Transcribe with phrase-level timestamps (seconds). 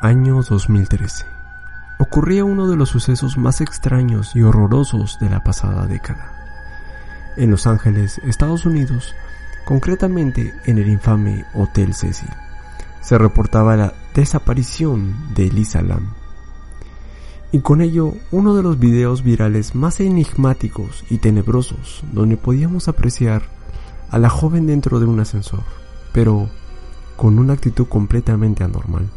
[0.00, 1.26] Año 2013.
[1.98, 6.34] Ocurría uno de los sucesos más extraños y horrorosos de la pasada década.
[7.36, 9.16] En Los Ángeles, Estados Unidos,
[9.64, 12.28] concretamente en el infame Hotel Cecil,
[13.00, 16.12] se reportaba la desaparición de Elisa Lam.
[17.50, 23.42] Y con ello uno de los videos virales más enigmáticos y tenebrosos donde podíamos apreciar
[24.10, 25.64] a la joven dentro de un ascensor,
[26.12, 26.48] pero
[27.16, 29.10] con una actitud completamente anormal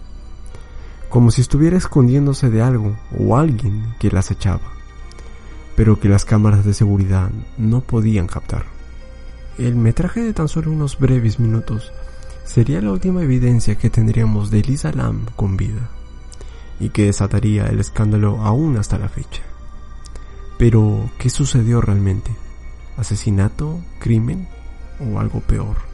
[1.12, 4.62] como si estuviera escondiéndose de algo o alguien que las echaba,
[5.76, 8.64] pero que las cámaras de seguridad no podían captar.
[9.58, 11.92] El metraje de tan solo unos breves minutos
[12.46, 15.90] sería la última evidencia que tendríamos de Lisa Lam con vida,
[16.80, 19.44] y que desataría el escándalo aún hasta la fecha.
[20.58, 22.32] Pero, ¿qué sucedió realmente?
[22.96, 23.82] ¿Asesinato?
[24.00, 24.48] ¿Crimen?
[25.00, 25.91] ¿O algo peor?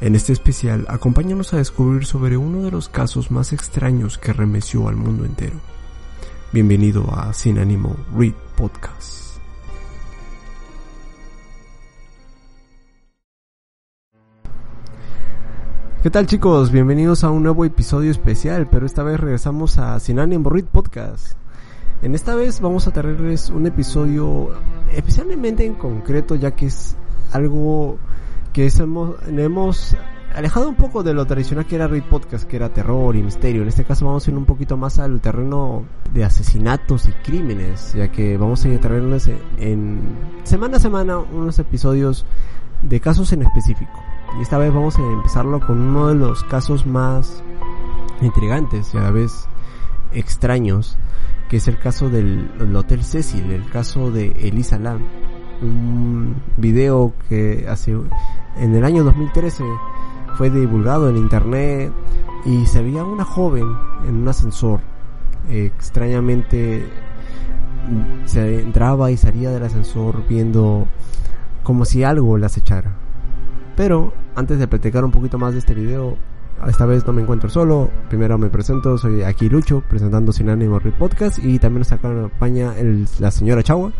[0.00, 4.86] En este especial, acompáñanos a descubrir sobre uno de los casos más extraños que remeció
[4.86, 5.56] al mundo entero.
[6.52, 9.38] Bienvenido a Sin Ánimo Read Podcast.
[16.04, 16.70] ¿Qué tal chicos?
[16.70, 21.36] Bienvenidos a un nuevo episodio especial, pero esta vez regresamos a Sin Ánimo Read Podcast.
[22.02, 24.50] En esta vez vamos a traerles un episodio
[24.94, 26.94] especialmente en concreto ya que es
[27.32, 27.98] algo
[28.58, 29.96] que hemos, hemos
[30.34, 33.62] alejado un poco de lo tradicional que era Read Podcast, que era terror y misterio.
[33.62, 37.92] En este caso vamos a ir un poquito más al terreno de asesinatos y crímenes,
[37.94, 40.00] ya que vamos a ir traerles en
[40.42, 42.26] semana a semana unos episodios
[42.82, 43.92] de casos en específico.
[44.40, 47.44] Y esta vez vamos a empezarlo con uno de los casos más
[48.22, 49.46] intrigantes y a la vez
[50.10, 50.98] extraños,
[51.48, 55.04] que es el caso del, Hotel Cecil, el caso de Elisa Lam.
[55.60, 57.96] Un video que hace
[58.58, 59.64] en el año 2013
[60.36, 61.92] fue divulgado en internet
[62.44, 63.66] y se veía una joven
[64.06, 64.80] en un ascensor.
[65.50, 66.88] extrañamente
[68.26, 70.86] se entraba y salía del ascensor viendo
[71.62, 72.92] como si algo la acechara.
[73.76, 76.16] Pero antes de platicar un poquito más de este video,
[76.66, 77.90] esta vez no me encuentro solo.
[78.08, 83.06] Primero me presento, soy aquí Lucho, presentando Sin Ánimo Podcast y también nos acompaña el,
[83.18, 83.92] la señora Chagua.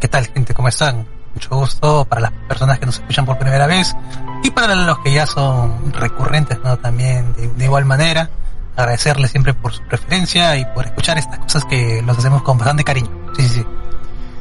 [0.00, 0.54] ¿Qué tal gente?
[0.54, 1.06] ¿Cómo están?
[1.36, 3.94] mucho gusto para las personas que nos escuchan por primera vez
[4.42, 6.78] y para los que ya son recurrentes, ¿no?
[6.78, 8.30] También de, igual manera,
[8.74, 12.84] agradecerles siempre por su preferencia y por escuchar estas cosas que los hacemos con bastante
[12.84, 13.10] cariño.
[13.36, 13.66] Sí, sí, sí.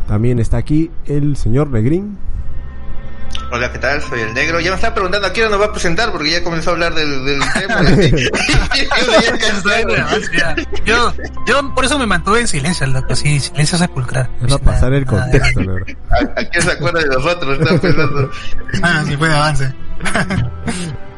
[0.07, 2.17] También está aquí el señor Negrín.
[3.51, 4.01] Hola, ¿qué tal?
[4.01, 4.59] Soy el negro.
[4.59, 6.93] Ya me estaba preguntando a quién nos va a presentar porque ya comenzó a hablar
[6.93, 7.81] del, del tema.
[10.85, 11.13] yo,
[11.45, 14.29] yo por eso me mantuve en silencio, loco, así, silencio sepulcral.
[14.51, 15.85] Va a pasar el contexto, negro.
[16.09, 17.59] ¿A, quién se acuerda de nosotros?
[17.59, 18.29] Estaba pensando.
[18.81, 19.73] Ah, sí, fue de avance.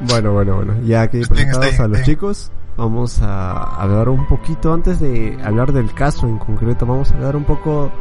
[0.02, 0.76] bueno, bueno, bueno.
[0.84, 5.94] Ya que presentados a los chicos, vamos a hablar un poquito, antes de hablar del
[5.94, 7.92] caso en concreto, vamos a hablar un poco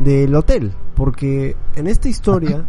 [0.00, 0.74] del hotel.
[0.94, 2.64] Porque en esta historia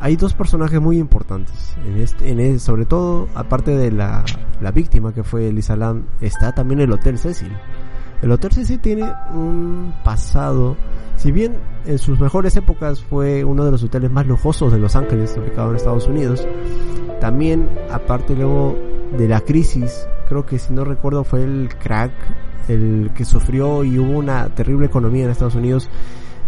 [0.00, 1.76] hay dos personajes muy importantes.
[1.86, 4.24] En este, en sobre todo, aparte de la,
[4.60, 7.52] la víctima que fue Lisa Lam, está también el Hotel Cecil.
[8.22, 10.76] El Hotel Cecil tiene un pasado,
[11.16, 14.96] si bien en sus mejores épocas fue uno de los hoteles más lujosos de Los
[14.96, 16.46] Ángeles, ubicado en Estados Unidos,
[17.20, 18.76] también aparte luego
[19.16, 22.12] de la crisis, creo que si no recuerdo fue el crack
[22.68, 25.88] el que sufrió y hubo una terrible economía en Estados Unidos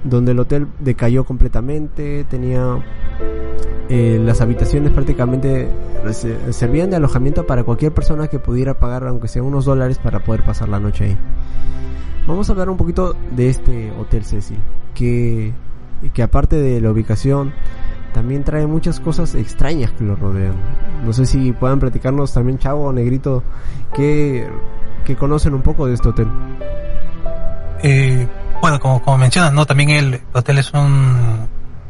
[0.04, 2.82] donde el hotel decayó completamente, tenía
[3.88, 5.68] eh, las habitaciones prácticamente
[6.50, 10.44] servían de alojamiento para cualquier persona que pudiera pagar aunque sea unos dólares para poder
[10.44, 11.18] pasar la noche ahí.
[12.26, 14.58] Vamos a hablar un poquito de este Hotel Cecil,
[14.94, 15.52] que,
[16.14, 17.52] que aparte de la ubicación,
[18.12, 20.54] también trae muchas cosas extrañas que lo rodean.
[21.04, 23.42] No sé si puedan platicarnos también, Chavo o Negrito,
[23.94, 24.48] que,
[25.04, 26.28] que conocen un poco de este hotel.
[27.82, 28.28] Eh,
[28.60, 29.66] bueno, como, como mencionas, ¿no?
[29.66, 31.48] También el hotel es un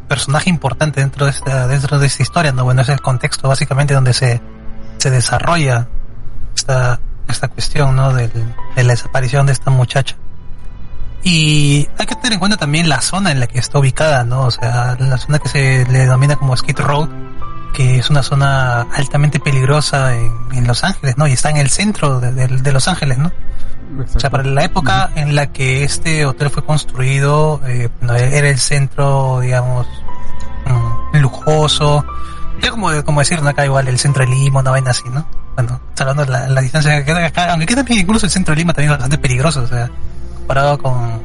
[0.08, 2.64] personaje importante dentro de esta, dentro de esta historia, ¿no?
[2.64, 4.40] Bueno, es el contexto básicamente donde se,
[4.98, 5.88] se desarrolla
[6.54, 8.12] esta, esta cuestión, ¿no?
[8.12, 8.30] de
[8.76, 10.16] la desaparición de esta muchacha.
[11.22, 14.42] Y hay que tener en cuenta también la zona en la que está ubicada, ¿no?
[14.42, 17.08] O sea, la zona que se le denomina como Skid Row,
[17.74, 21.26] que es una zona altamente peligrosa en, Los Ángeles, ¿no?
[21.26, 23.32] Y está en el centro de, Los Ángeles, ¿no?
[23.98, 28.58] O sea, para la época en la que este hotel fue construido, eh, era el
[28.58, 29.86] centro, digamos,
[30.66, 32.04] mm, lujoso.
[32.58, 33.48] Era como, como decir, ¿no?
[33.48, 35.26] Acá igual el centro de Lima, una vaina así, ¿no?
[35.54, 38.72] Bueno, hablando de la, distancia que queda acá, aunque también incluso el centro de Lima
[38.72, 39.90] también es bastante peligroso, o sea,
[40.36, 41.22] comparado con,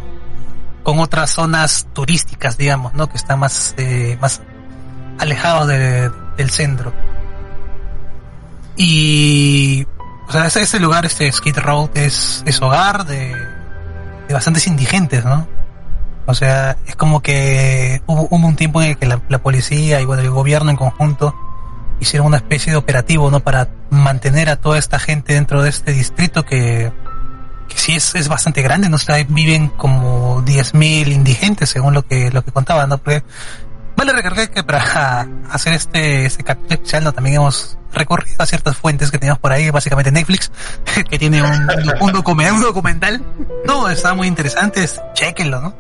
[0.84, 3.08] con otras zonas turísticas, digamos, ¿no?
[3.08, 4.42] Que están más, eh, más
[5.20, 6.94] alejados del centro.
[8.78, 9.86] Y,
[10.28, 13.36] o sea, ese, lugar, este Skid Row, es, es hogar de,
[14.28, 15.48] de bastantes indigentes, ¿no?
[16.28, 20.06] O sea, es como que hubo, un tiempo en el que la, la, policía y
[20.06, 21.36] bueno, el gobierno en conjunto
[22.00, 23.42] hicieron una especie de operativo, ¿no?
[23.42, 26.92] Para mantener a toda esta gente dentro de este distrito que
[27.68, 28.98] que sí es, es bastante grande, ¿no?
[28.98, 32.98] O viven como 10.000 indigentes, según lo que, lo que contaban, ¿no?
[32.98, 33.24] Porque
[33.96, 37.14] vale recordar que para hacer este, este capítulo especial, ¿no?
[37.14, 40.52] También hemos recorrido a ciertas fuentes que teníamos por ahí, básicamente Netflix,
[41.10, 41.70] que tiene un,
[42.02, 42.12] un,
[42.62, 43.24] documental.
[43.66, 45.76] No, está muy interesante, chequenlo, ¿no?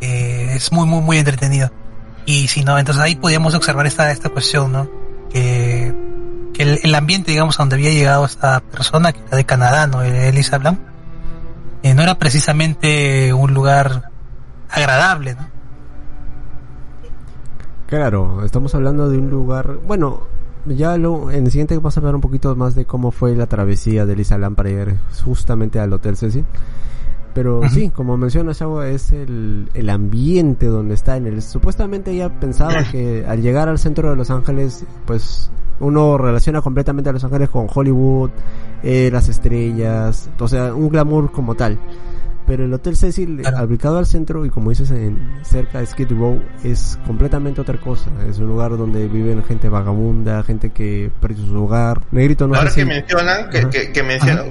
[0.00, 1.70] Eh, es muy, muy, muy entretenido.
[2.24, 4.90] Y si no, entonces ahí podíamos observar esta, esta cuestión, ¿no?
[5.30, 5.94] Que,
[6.54, 9.86] que el, el, ambiente, digamos, a donde había llegado esta persona, que era de Canadá,
[9.86, 10.02] ¿no?
[10.02, 10.80] Elisa Blanc,
[11.82, 14.10] eh, no era precisamente un lugar
[14.70, 15.55] agradable, ¿no?
[17.86, 20.22] Claro, estamos hablando de un lugar, bueno,
[20.66, 23.46] ya lo, en el siguiente vamos a hablar un poquito más de cómo fue la
[23.46, 26.44] travesía de Lisa Lam para ir justamente al Hotel Cecil.
[27.32, 31.42] Pero sí, como menciona Chavo, es el, el ambiente donde está en el...
[31.42, 37.10] Supuestamente ella pensaba que al llegar al centro de Los Ángeles, pues uno relaciona completamente
[37.10, 38.30] a Los Ángeles con Hollywood,
[38.82, 41.78] eh, las estrellas, o sea, un glamour como tal.
[42.46, 46.40] Pero el Hotel Cecil, ubicado al centro y como dices, en, cerca de Skid Row,
[46.62, 48.10] es completamente otra cosa.
[48.28, 52.02] Es un lugar donde viven gente vagabunda, gente que perdió su hogar.
[52.10, 54.46] Negrito no Ahora que mencionan, que, que, mencionan,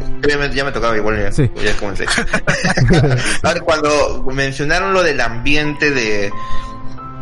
[0.53, 1.49] ya me tocaba igual, ya, sí.
[1.63, 2.05] ya comencé.
[3.43, 6.31] Ahora, cuando mencionaron lo del ambiente de,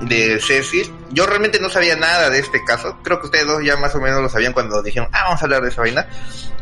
[0.07, 2.97] de Cecil, yo realmente no sabía nada de este caso.
[3.03, 5.45] Creo que ustedes dos ya más o menos lo sabían cuando dijeron, ah, vamos a
[5.45, 6.07] hablar de esa vaina.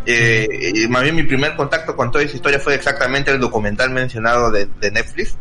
[0.05, 4.51] Eh, más bien mi primer contacto con toda esa historia fue exactamente el documental mencionado
[4.51, 5.35] de, Netflix.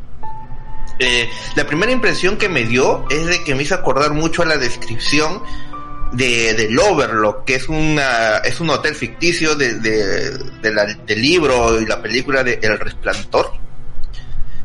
[0.98, 4.46] Eh, la primera impresión que me dio es de que me hizo acordar mucho a
[4.46, 5.42] la descripción
[6.12, 10.30] de, del Overlock, que es una es un hotel ficticio de, de,
[10.60, 13.52] del libro y la película de El Resplandor,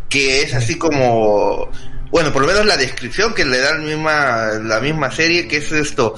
[0.10, 1.70] que es así como
[2.12, 5.57] bueno, por lo menos la descripción que le da la misma, la misma serie, que
[5.57, 6.16] es esto,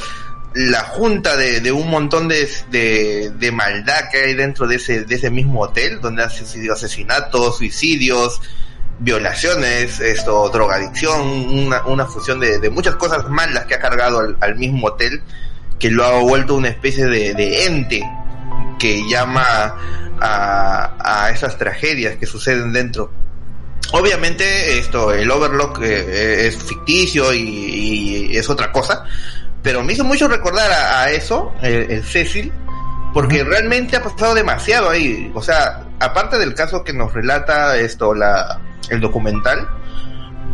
[0.54, 5.30] la junta de, un montón de, de, maldad que hay dentro de ese, de ese
[5.30, 8.42] mismo hotel, donde ha sucedido asesinatos, suicidios,
[9.00, 14.56] violaciones, esto, drogadicción, una, una fusión de, de muchas cosas malas que ha cargado al,
[14.56, 15.22] mismo hotel,
[15.78, 18.02] que lo ha vuelto una especie de, de ente
[18.80, 19.76] que llama
[20.20, 23.12] a, a esas tragedias que suceden dentro
[23.94, 29.06] Obviamente esto, el Overlock eh, eh, es ficticio y, es otra cosa,
[29.64, 32.52] pero me hizo mucho recordar a, eso, el, Cecil,
[33.14, 35.32] porque realmente ha pasado demasiado ahí.
[35.34, 38.60] O sea, aparte del caso que nos relata esto, la,
[38.90, 39.68] el documental,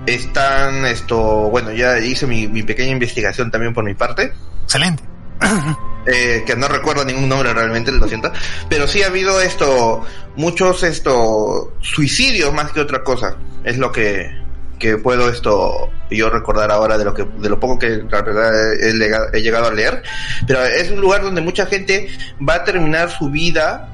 [0.06, 4.34] están esto, bueno, ya hice mi, mi pequeña investigación también por mi parte.
[4.64, 5.13] Excelente.
[6.06, 8.30] Eh, que no recuerdo ningún nombre realmente, lo siento,
[8.68, 10.04] pero sí ha habido esto,
[10.36, 14.30] muchos esto, suicidios más que otra cosa, es lo que,
[14.78, 18.74] que puedo esto, yo recordar ahora de lo que, de lo poco que la verdad
[18.74, 20.04] he, he llegado a leer,
[20.46, 22.10] pero es un lugar donde mucha gente
[22.46, 23.90] va a terminar su vida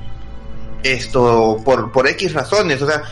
[0.83, 3.03] esto por, por X razones, o sea,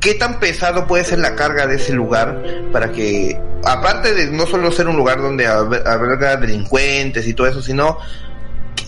[0.00, 4.46] ¿qué tan pesado puede ser la carga de ese lugar para que, aparte de no
[4.46, 7.98] solo ser un lugar donde alberga delincuentes y todo eso, sino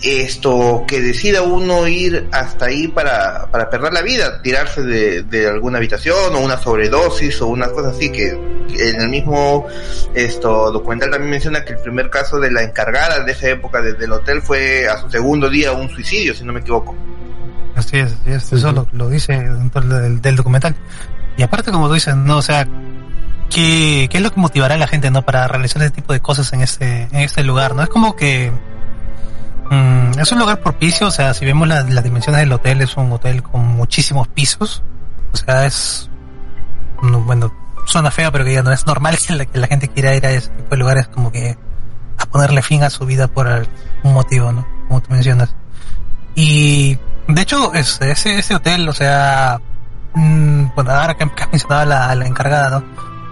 [0.03, 5.47] esto que decida uno ir hasta ahí para, para perder la vida, tirarse de, de
[5.47, 9.65] alguna habitación o una sobredosis o unas cosas así que en el mismo
[10.13, 14.05] esto documental también menciona que el primer caso de la encargada de esa época desde
[14.05, 16.95] el hotel fue a su segundo día un suicidio, si no me equivoco.
[17.77, 20.75] Así es, eso lo, dice dentro del, documental.
[21.37, 22.67] Y aparte, como tú dices, no, o sea,
[23.51, 26.19] ¿qué, ¿qué es lo que motivará a la gente, no, para realizar ese tipo de
[26.19, 27.83] cosas en este, en este lugar, no?
[27.83, 28.51] Es como que
[29.69, 33.11] mm, es un lugar propicio, o sea, si vemos las dimensiones del hotel, es un
[33.11, 34.81] hotel con muchísimos pisos,
[35.33, 36.09] o sea, es,
[36.99, 37.53] bueno,
[37.85, 40.25] suena feo, pero que ya no es normal que la, que la gente quiera ir
[40.25, 41.55] a ese tipo de lugares como que
[42.17, 44.67] a ponerle fin a su vida por algún motivo, ¿no?
[44.87, 45.53] Como tú mencionas.
[46.33, 49.59] Y De hecho, ese, ese hotel, o sea,
[50.13, 52.83] bueno, ahora que, has mencionado la, la encargada, ¿no?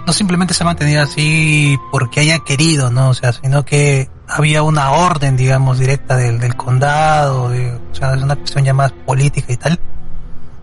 [0.05, 3.09] No simplemente se ha mantenido así porque haya querido, ¿no?
[3.09, 8.21] O sea, sino que había una orden, digamos, directa del, del condado, o sea, es
[8.21, 9.79] una cuestión ya más política y tal,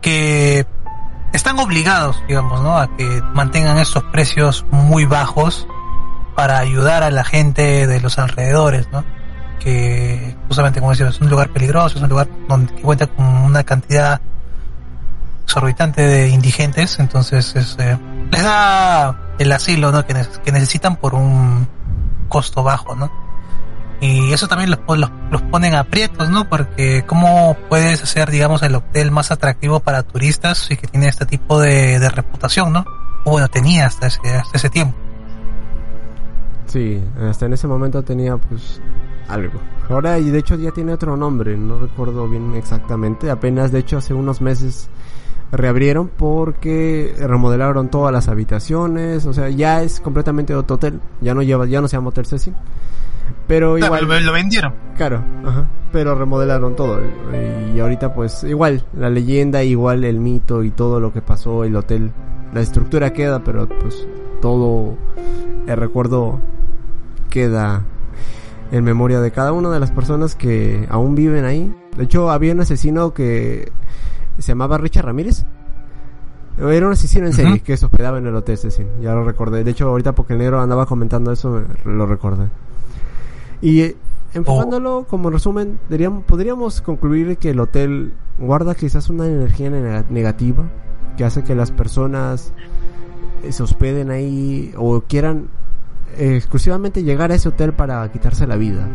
[0.00, 0.66] que
[1.32, 2.78] están obligados, digamos, ¿no?
[2.78, 5.66] A que mantengan estos precios muy bajos
[6.36, 9.04] para ayudar a la gente de los alrededores, ¿no?
[9.62, 13.62] Que justamente, como decía, es un lugar peligroso, es un lugar donde cuenta con una
[13.62, 14.20] cantidad
[15.44, 17.98] exorbitante de indigentes, entonces es, eh,
[18.30, 20.04] les da el asilo, ¿no?
[20.06, 21.68] Que, necesitan por un
[22.28, 23.10] costo bajo, ¿no?
[24.00, 26.48] Y eso también los, los, los, ponen aprietos, ¿no?
[26.48, 31.24] Porque cómo puedes hacer, digamos, el hotel más atractivo para turistas y que tiene este
[31.24, 32.84] tipo de, de reputación, ¿no?
[33.24, 34.96] O bueno, tenía hasta ese, hasta ese tiempo.
[36.66, 38.80] Sí, hasta en ese momento tenía pues
[39.28, 39.60] algo.
[39.88, 43.30] Ahora y de hecho ya tiene otro nombre, no recuerdo bien exactamente.
[43.30, 44.88] Apenas de hecho hace unos meses
[45.50, 51.42] reabrieron porque remodelaron todas las habitaciones, o sea, ya es completamente otro hotel, ya no
[51.42, 52.54] lleva ya no se llama Hotel Cecil.
[53.46, 54.06] Pero igual.
[54.24, 54.74] Lo, vendieron.
[54.96, 55.68] Claro, ajá.
[55.92, 57.00] Pero remodelaron todo.
[57.74, 61.76] Y ahorita, pues, igual, la leyenda, igual el mito y todo lo que pasó, el
[61.76, 62.12] hotel.
[62.54, 64.06] La estructura queda, pero pues
[64.40, 64.96] todo
[65.66, 66.40] el recuerdo
[67.30, 67.82] queda
[68.72, 71.72] en memoria de cada una de las personas que aún viven ahí.
[71.96, 73.70] De hecho, había un asesino que
[74.38, 75.44] se llamaba Richard Ramírez.
[76.58, 78.86] Era un asesino en serie que se hospedaba en el hotel Cecil.
[79.00, 79.62] Ya lo recordé.
[79.62, 82.48] De hecho, ahorita porque el negro andaba comentando eso, lo recordé.
[83.60, 83.96] Y eh,
[84.32, 85.04] enfocándolo oh.
[85.04, 85.78] como resumen,
[86.26, 89.68] podríamos concluir que el hotel guarda quizás una energía
[90.08, 90.64] negativa
[91.18, 92.54] que hace que las personas
[93.42, 95.48] eh, se hospeden ahí o quieran
[96.18, 98.88] exclusivamente llegar a ese hotel para quitarse la vida.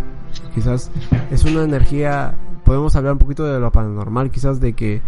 [0.53, 0.91] Quizás
[1.31, 5.01] es una energía, podemos hablar un poquito de lo paranormal, quizás de que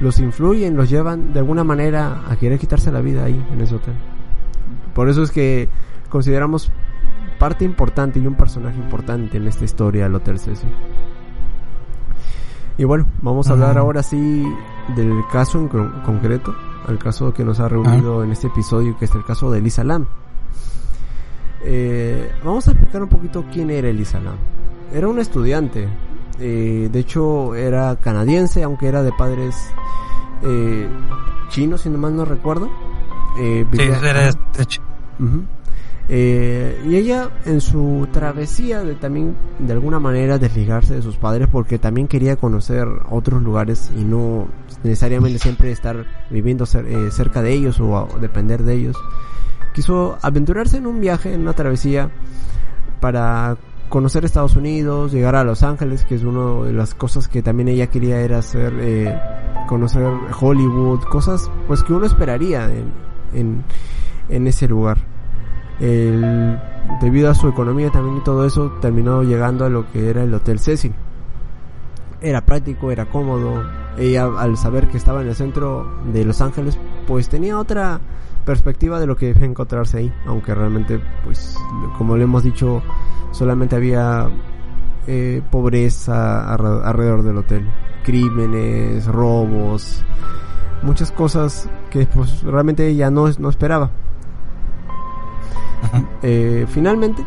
[0.00, 3.76] los influyen, los llevan de alguna manera a querer quitarse la vida ahí en ese
[3.76, 3.94] hotel.
[4.94, 5.68] Por eso es que
[6.08, 6.70] consideramos
[7.38, 10.70] parte importante y un personaje importante en esta historia, el Hotel Cecil.
[12.78, 14.44] Y bueno, vamos a hablar ahora sí
[14.94, 16.54] del caso en concreto,
[16.88, 19.82] el caso que nos ha reunido en este episodio, que es el caso de Elisa
[19.82, 20.06] Lam.
[21.68, 24.36] Eh, vamos a explicar un poquito quién era Elisa Lam.
[24.94, 25.88] Era un estudiante,
[26.38, 29.56] eh, de hecho era canadiense, aunque era de padres
[30.44, 30.88] eh,
[31.48, 32.70] chinos, si no mal no recuerdo.
[33.36, 34.34] sí, era de,
[36.08, 41.48] eh, y ella en su travesía de también de alguna manera desligarse de sus padres
[41.50, 44.46] porque también quería conocer otros lugares y no
[44.84, 48.96] necesariamente siempre estar viviendo eh, cerca de ellos o depender de ellos.
[49.76, 52.10] Quiso aventurarse en un viaje, en una travesía
[52.98, 53.58] para
[53.90, 57.68] conocer Estados Unidos, llegar a Los Ángeles, que es una de las cosas que también
[57.68, 59.14] ella quería era hacer, eh,
[59.68, 60.02] conocer
[60.40, 62.70] Hollywood, cosas pues que uno esperaría
[63.34, 63.62] en,
[64.30, 64.96] en ese lugar
[65.78, 70.32] debido a su economía también y todo eso, terminó llegando a lo que era el
[70.32, 70.94] Hotel Cecil.
[72.20, 73.62] Era práctico, era cómodo.
[73.98, 78.00] Ella, al saber que estaba en el centro de Los Ángeles, pues tenía otra
[78.44, 80.12] perspectiva de lo que debe encontrarse ahí.
[80.26, 81.56] Aunque realmente, pues,
[81.98, 82.82] como le hemos dicho,
[83.32, 84.28] solamente había
[85.06, 87.68] eh, pobreza alrededor del hotel.
[88.04, 90.04] Crímenes, robos,
[90.82, 93.90] muchas cosas que pues realmente ella no, no esperaba.
[96.22, 97.24] Eh, finalmente,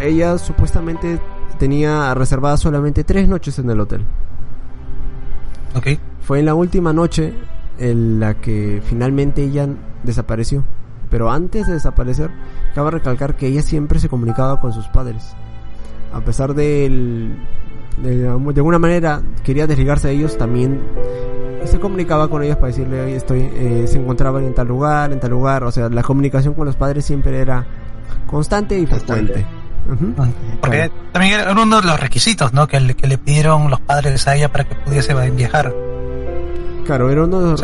[0.00, 1.20] ella supuestamente
[1.58, 4.06] tenía reservadas solamente tres noches en el hotel.
[5.74, 5.98] Okay.
[6.20, 7.32] Fue en la última noche
[7.78, 9.68] en la que finalmente ella
[10.02, 10.64] desapareció.
[11.10, 12.30] Pero antes de desaparecer,
[12.74, 15.34] cabe recalcar que ella siempre se comunicaba con sus padres.
[16.12, 17.30] A pesar de,
[18.02, 20.80] de, alguna manera quería desligarse de ellos, también
[21.64, 25.30] se comunicaba con ellos para decirle, estoy, eh, se encontraban en tal lugar, en tal
[25.30, 25.64] lugar.
[25.64, 27.66] O sea, la comunicación con los padres siempre era
[28.26, 29.46] constante y frecuente.
[30.60, 32.66] Porque también era uno de los requisitos, ¿no?
[32.66, 35.74] Que le, que le pidieron los padres a ella para que pudiese viajar.
[36.84, 37.62] Claro, era uno de los...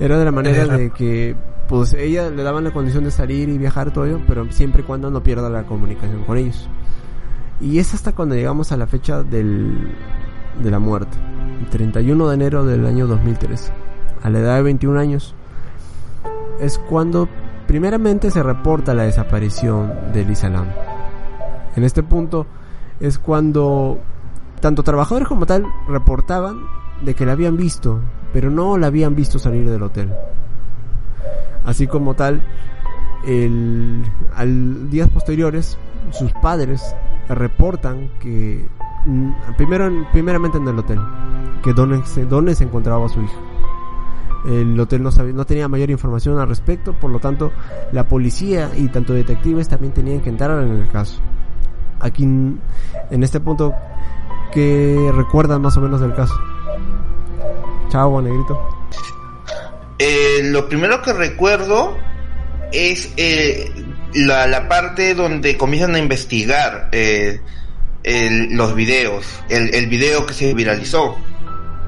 [0.00, 1.36] Era de la manera de que
[1.68, 4.84] pues ella le daban la condición de salir y viajar todo ello, pero siempre y
[4.84, 6.68] cuando no pierda la comunicación con ellos.
[7.60, 9.92] Y es hasta cuando llegamos a la fecha del,
[10.62, 11.16] de la muerte,
[11.60, 13.72] el 31 de enero del año 2013,
[14.22, 15.34] a la edad de 21 años,
[16.60, 17.28] es cuando
[17.74, 20.68] primeramente se reporta la desaparición de Lisa Lam.
[21.74, 22.46] En este punto
[23.00, 23.98] es cuando
[24.60, 26.68] tanto trabajadores como tal reportaban
[27.04, 27.98] de que la habían visto,
[28.32, 30.14] pero no la habían visto salir del hotel.
[31.64, 32.44] Así como tal,
[33.26, 34.04] el,
[34.36, 35.76] al días posteriores,
[36.12, 36.94] sus padres
[37.28, 38.68] reportan que
[39.04, 41.00] mm, primero, primeramente en el hotel,
[41.64, 43.53] que donde, donde se encontraba su hija.
[44.44, 47.52] El hotel no, sabía, no tenía mayor información al respecto, por lo tanto,
[47.92, 51.20] la policía y tanto detectives también tenían que entrar en el caso.
[52.00, 53.74] Aquí, en este punto,
[54.52, 56.34] ¿qué recuerdan más o menos del caso?
[57.88, 58.58] Chao, negrito.
[59.98, 61.96] Eh, lo primero que recuerdo
[62.72, 63.72] es eh,
[64.12, 67.40] la, parte donde comienzan a investigar eh,
[68.50, 71.16] los videos, el, el video que se viralizó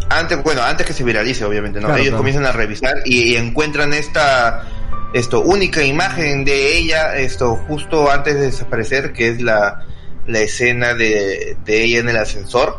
[0.08, 1.94] antes, bueno, antes que se viralice, obviamente, ¿no?
[1.96, 4.64] Ellos comienzan a revisar y, encuentran esta
[5.12, 9.86] esto única imagen de ella, esto justo antes de desaparecer, que es la,
[10.26, 12.78] la escena de, de ella en el ascensor,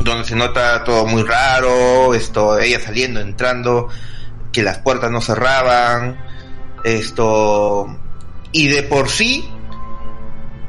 [0.00, 3.88] donde se nota todo muy raro, esto, ella saliendo, entrando,
[4.52, 6.18] que las puertas no cerraban,
[6.84, 7.86] esto,
[8.52, 9.48] y de por sí,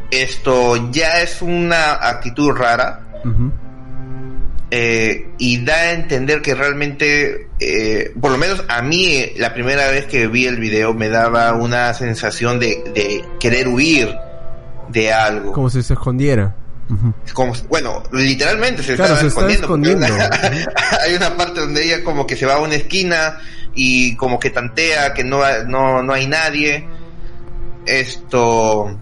[0.10, 3.02] esto ya es una actitud rara.
[4.78, 9.90] Eh, y da a entender que realmente, eh, por lo menos a mí, la primera
[9.90, 14.14] vez que vi el video me daba una sensación de, querer huir
[14.90, 15.54] de algo.
[15.54, 16.54] Como si se escondiera.
[17.32, 20.08] Como, bueno, literalmente se, estaba escondiendo.
[21.06, 23.40] hay una parte donde ella como que se va a una esquina
[23.76, 26.86] y como que tantea que no, no, no hay nadie.
[27.86, 29.00] Esto.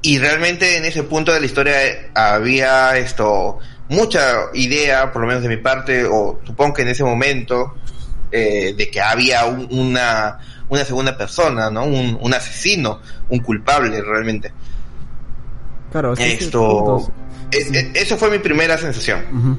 [0.00, 1.76] Y realmente en ese punto de la historia
[2.14, 7.04] había esto mucha idea, por lo menos de mi parte, o supongo que en ese
[7.04, 7.74] momento,
[8.30, 10.38] eh, de que había una,
[10.68, 11.84] una segunda persona, ¿no?
[11.84, 14.52] Un, asesino, un culpable realmente.
[15.92, 17.12] Claro, esto,
[17.52, 19.58] e, e, eso fue mi primera sensación.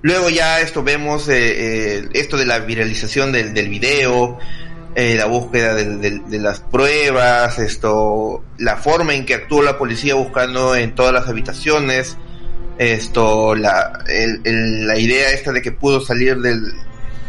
[0.00, 4.38] Luego ya esto vemos eh, eh, esto de la viralización del, del video,
[4.96, 10.74] la búsqueda de, de, las pruebas, esto, la forma en que actuó la policía buscando
[10.74, 12.16] en todas las habitaciones,
[12.78, 16.72] esto la, la idea esta de que pudo salir del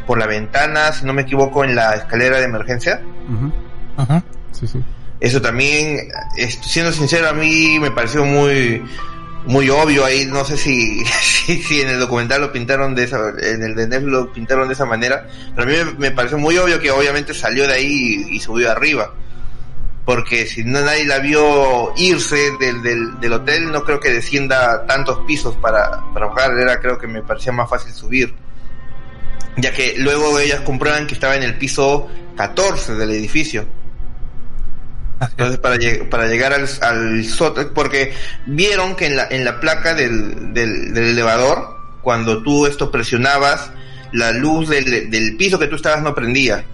[0.06, 3.02] por la ventana si no me equivoco en la escalera de emergencia.
[5.20, 6.00] Eso también
[6.62, 8.82] siendo sincero a mí me pareció muy
[9.46, 10.26] muy obvio ahí.
[10.26, 14.12] No sé si, si, en el documental lo pintaron de esa en el de Netflix
[14.12, 17.68] lo pintaron de esa manera pero a mí me, pareció muy obvio que obviamente salió
[17.68, 19.14] de ahí y subió arriba
[20.10, 22.82] porque si no nadie la vio irse del,
[23.22, 27.22] del, hotel, no creo que descienda tantos pisos para, para bajar, era creo que me
[27.22, 28.34] parecía más fácil subir.
[29.58, 33.68] Ya que luego ellas comprueban que estaba en el piso 14 del edificio.
[35.22, 35.78] Entonces, para,
[36.10, 38.12] para llegar al, al sótano, porque
[38.48, 43.70] vieron que en la, en la placa del, del, del elevador, cuando tú esto presionabas,
[44.12, 46.66] la luz del, del piso que tú estabas no prendía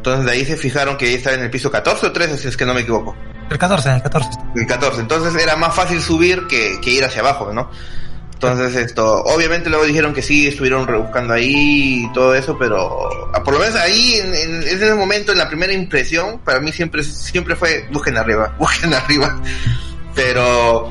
[0.00, 2.56] entonces de ahí se fijaron que estaba en el piso 14 o 13, si es
[2.56, 3.14] que no me equivoco.
[3.50, 4.30] El 14, el 14.
[4.56, 5.00] El 14.
[5.02, 7.70] Entonces era más fácil subir que, ir hacia abajo, ¿no?
[8.32, 13.10] Entonces esto, obviamente luego dijeron que sí, estuvieron rebuscando ahí y todo eso, pero
[13.44, 17.54] por lo menos ahí, en, ese momento, en la primera impresión, para mí siempre, siempre
[17.56, 19.38] fue, busquen arriba, busquen arriba.
[20.14, 20.90] Pero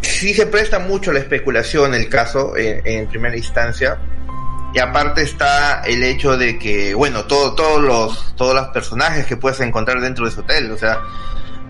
[0.00, 3.98] sí se presta mucho la especulación el caso en primera instancia,
[4.74, 9.36] y aparte está el hecho de que, bueno, todo, todos los, todos los personajes que
[9.36, 11.00] puedes encontrar dentro de ese hotel, o sea,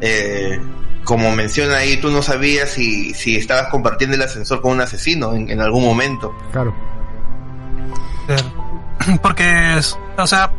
[0.01, 0.61] eh,
[1.05, 5.33] como menciona ahí, tú no sabías si, si estabas compartiendo el ascensor con un asesino
[5.33, 6.37] en, algún momento.
[6.53, 6.75] Claro.
[9.23, 9.81] Porque,
[10.17, 10.51] o sea,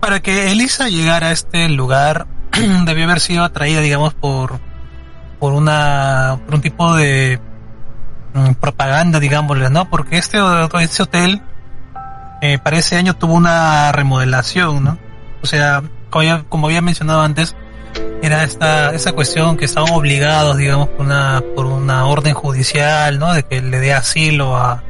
[0.00, 2.26] para que Elisa llegara a este lugar,
[2.86, 4.58] debió haber sido atraída, digamos, por,
[5.38, 7.38] por una, por un tipo de
[8.32, 9.90] mm, propaganda, digámosle, ¿no?
[9.90, 10.38] Porque este,
[10.80, 11.42] este hotel
[12.40, 14.98] eh, para ese año tuvo una remodelación, ¿no?
[15.42, 17.56] O sea, como, había mencionado antes,
[18.22, 23.32] era esta esa cuestión que estaban obligados, digamos, por una, por una orden judicial, ¿no?
[23.32, 24.82] De que le dé asilo a,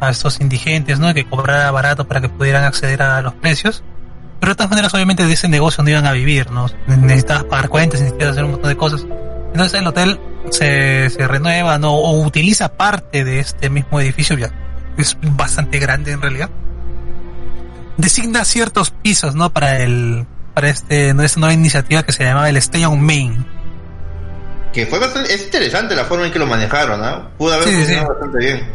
[0.00, 1.12] a estos indigentes, ¿no?
[1.14, 3.82] Que cobrara barato para que pudieran acceder a los precios.
[4.40, 6.66] Pero de todas maneras, obviamente, de ese negocio no iban a vivir, ¿no?
[6.86, 9.06] Necesitabas pagar cuentas, necesitabas hacer un montón de cosas.
[9.52, 10.20] Entonces el hotel
[10.50, 11.94] se, se renueva, ¿no?
[11.94, 14.52] O utiliza parte de este mismo edificio, ya
[14.96, 16.50] es bastante grande en realidad
[17.96, 19.50] designa ciertos pisos, ¿no?
[19.52, 23.46] Para el, para este, esta nueva iniciativa que se llamaba el Stay on Main.
[24.72, 27.30] Que fue bastante, es interesante la forma en que lo manejaron, ¿no?
[27.38, 28.68] Pudo haber funcionado bastante bien.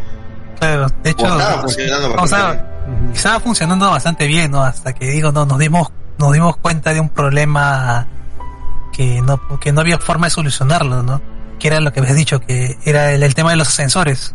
[0.59, 3.13] Claro, de hecho, estaba funcionando bastante bien.
[3.13, 4.63] Estaba funcionando bastante bien, ¿no?
[4.63, 8.07] Hasta que digo, no, nos dimos, nos dimos cuenta de un problema
[8.93, 11.21] que no, que no había forma de solucionarlo, ¿no?
[11.59, 14.33] Que era lo que habías dicho, que era el, el tema de los ascensores.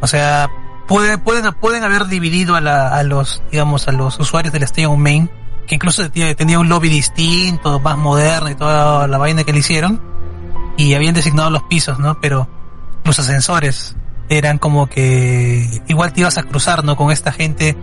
[0.00, 0.48] O sea,
[0.86, 5.00] pueden, pueden, pueden haber dividido a, la, a los, digamos, a los usuarios del Stadium
[5.00, 5.30] Main,
[5.66, 10.00] que incluso tenía, un lobby distinto, más moderno y toda la vaina que le hicieron.
[10.76, 12.20] y habían designado los pisos, ¿no?
[12.20, 12.48] Pero
[13.04, 13.96] los ascensores
[14.28, 16.84] eran como que igual te ibas a cruzar.
[16.96, 17.76] Con esta gente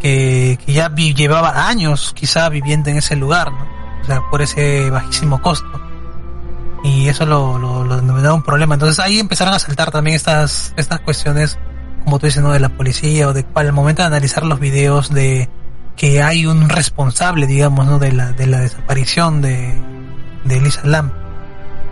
[0.00, 3.66] que, que ya llevaba años quizá viviendo en ese lugar, ¿no?
[4.02, 5.68] O sea, por ese bajísimo costo.
[6.84, 8.74] Y eso lo, lo, lo un problema.
[8.74, 11.58] Entonces ahí empezaron a saltar también estas, estas cuestiones,
[12.08, 12.52] como tú dices, ¿no?
[12.52, 15.50] De la policía o de el momento de analizar los videos de
[15.94, 17.98] que hay un responsable, digamos, ¿no?
[17.98, 19.78] De la, de la desaparición de,
[20.44, 21.12] de Elisa Lam.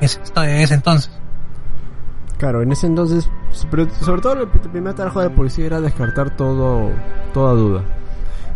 [0.00, 1.11] en ese entonces.
[2.38, 6.90] Claro, en ese entonces, sobre todo el primer trabajo de la policía era descartar todo,
[7.35, 7.83] toda duda.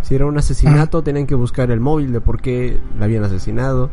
[0.03, 3.91] Si era un asesinato, tenían que buscar el móvil de por qué la habían asesinado.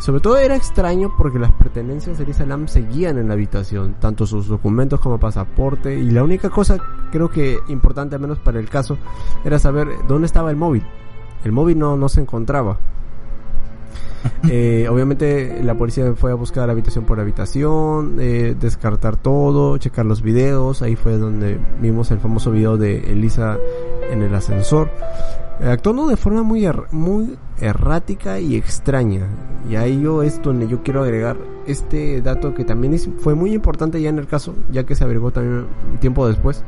[0.00, 4.26] Sobre todo era extraño porque las pertenencias de Elisa Lam seguían en la habitación, tanto
[4.26, 6.78] sus documentos como pasaporte, y la única cosa,
[7.12, 8.98] creo que importante al menos para el caso,
[9.44, 10.84] era saber dónde estaba el móvil.
[11.44, 12.78] El móvil no, no se encontraba.
[14.50, 20.22] Eh, obviamente la policía fue a buscar habitación por habitación, eh, descartar todo, checar los
[20.22, 20.82] videos.
[20.82, 23.56] Ahí fue donde vimos el famoso video de Elisa
[24.10, 24.90] en el ascensor.
[25.60, 29.26] Eh, actuando de forma muy, muy errática y extraña.
[29.68, 34.00] Y ahí yo es donde yo quiero agregar este dato que también fue muy importante
[34.00, 35.66] ya en el caso, ya que se averiguó también
[36.00, 36.64] tiempo después.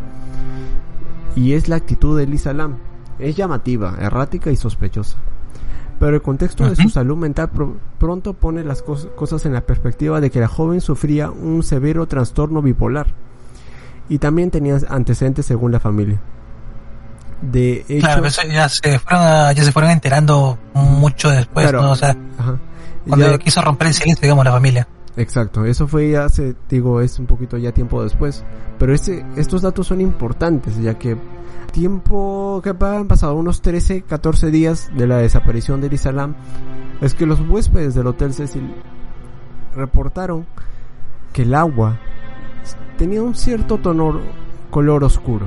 [1.35, 2.77] Y es la actitud de Elisa Lam.
[3.19, 5.19] Es llamativa, errática y sospechosa
[5.99, 7.51] pero el contexto de su salud mental
[7.99, 12.63] pronto pone las cosas en la perspectiva de que la joven sufría un severo trastorno
[12.63, 13.07] bipolar
[14.09, 16.21] y también tenía antecedentes según la familia.
[17.41, 21.91] De hecho, claro, ya se fueron, ya se fueron enterando mucho después, ¿no?
[21.91, 22.17] O sea,
[23.07, 24.89] cuando quiso romper el silencio, digamos, la familia.
[25.17, 28.45] Exacto, eso fue ya hace, digo, es un poquito ya tiempo después.
[28.79, 31.17] Pero este, estos datos son importantes, ya que
[31.77, 36.35] tiempo que han pasado unos 13, 14 días de la desaparición de Lam,
[37.03, 38.73] es que los huéspedes del Hotel Cecil
[39.75, 40.47] reportaron
[41.35, 41.99] que el agua
[42.97, 44.21] tenía un cierto tono,
[44.71, 45.45] color oscuro,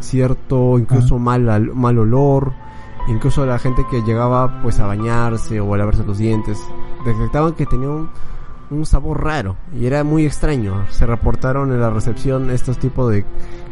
[0.00, 1.42] cierto incluso mal,
[1.74, 2.54] mal olor,
[3.08, 6.58] incluso la gente que llegaba pues a bañarse o a lavarse los dientes,
[7.04, 8.08] detectaban que tenía un,
[8.74, 10.86] un sabor raro y era muy extraño.
[10.90, 13.24] Se reportaron en la recepción estos tipos de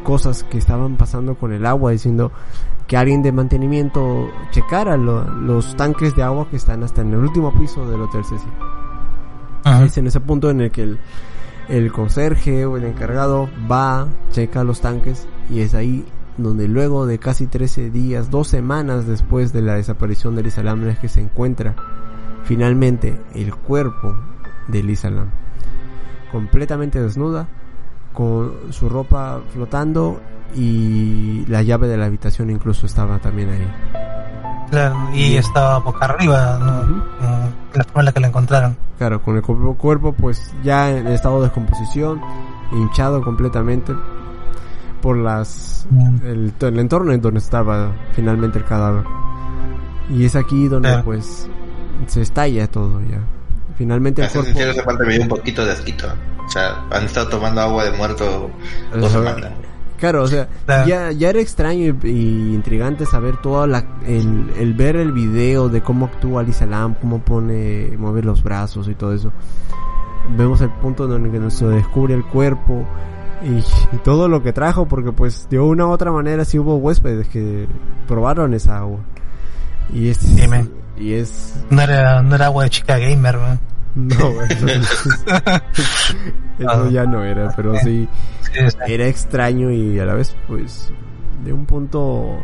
[0.02, 2.32] cosas que estaban pasando con el agua, diciendo
[2.86, 7.52] que alguien de mantenimiento checara los tanques de agua que están hasta en el último
[7.58, 8.52] piso del Hotel Cecil.
[9.84, 10.98] Es en ese punto en el que el,
[11.68, 16.04] el conserje o el encargado va, checa los tanques y es ahí
[16.36, 20.88] donde luego de casi 13 días, dos semanas después de la desaparición de Elisa Lam
[20.88, 21.76] es que se encuentra
[22.44, 24.16] finalmente el cuerpo
[24.70, 25.30] de Elisa Lam.
[26.33, 27.46] Completamente desnuda,
[28.12, 30.20] con su ropa flotando
[30.54, 33.68] y la llave de la habitación incluso estaba también ahí.
[34.70, 36.59] Claro, y estaba boca arriba,
[37.74, 38.76] la forma en la que la encontraron.
[38.98, 42.20] Claro, con el cuerpo pues ya en estado de descomposición,
[42.72, 43.92] hinchado completamente
[45.02, 45.88] por las
[46.22, 49.04] el, entorno en donde estaba finalmente el cadáver.
[50.09, 51.48] Y es aquí donde pues
[52.06, 53.20] se estalla todo ya.
[53.81, 54.61] Finalmente el cuerpo...
[54.61, 56.07] esa parte me dio un poquito de asquito.
[56.47, 58.51] O sea, han estado tomando agua de muerto
[58.95, 59.53] dos semanas.
[59.97, 60.51] Claro, o sea,
[60.87, 65.81] ya, ya era extraño y, intrigante saber todo la, el, el, ver el video de
[65.81, 69.33] cómo actúa Lisa Lam, cómo pone, mover los brazos y todo eso.
[70.37, 72.87] Vemos el punto donde se descubre el cuerpo
[73.43, 77.29] y, todo lo que trajo, porque pues de una u otra manera sí hubo huéspedes
[77.29, 77.66] que
[78.07, 79.01] probaron esa agua.
[79.90, 80.19] Y es,
[81.00, 81.64] y es...
[81.70, 83.58] No era, no era agua de chica gamer, ¿no?
[83.94, 84.66] No, eso,
[86.58, 88.08] eso ya no era, pero sí
[88.86, 90.92] era extraño y a la vez pues
[91.44, 92.38] de un punto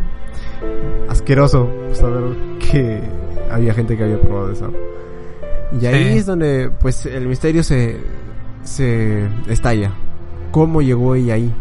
[1.08, 3.00] asqueroso saber que
[3.50, 4.72] había gente que había probado eso.
[5.80, 7.98] Y ahí es donde pues el misterio se,
[8.62, 9.92] se estalla.
[10.50, 11.52] ¿Cómo llegó ella ahí?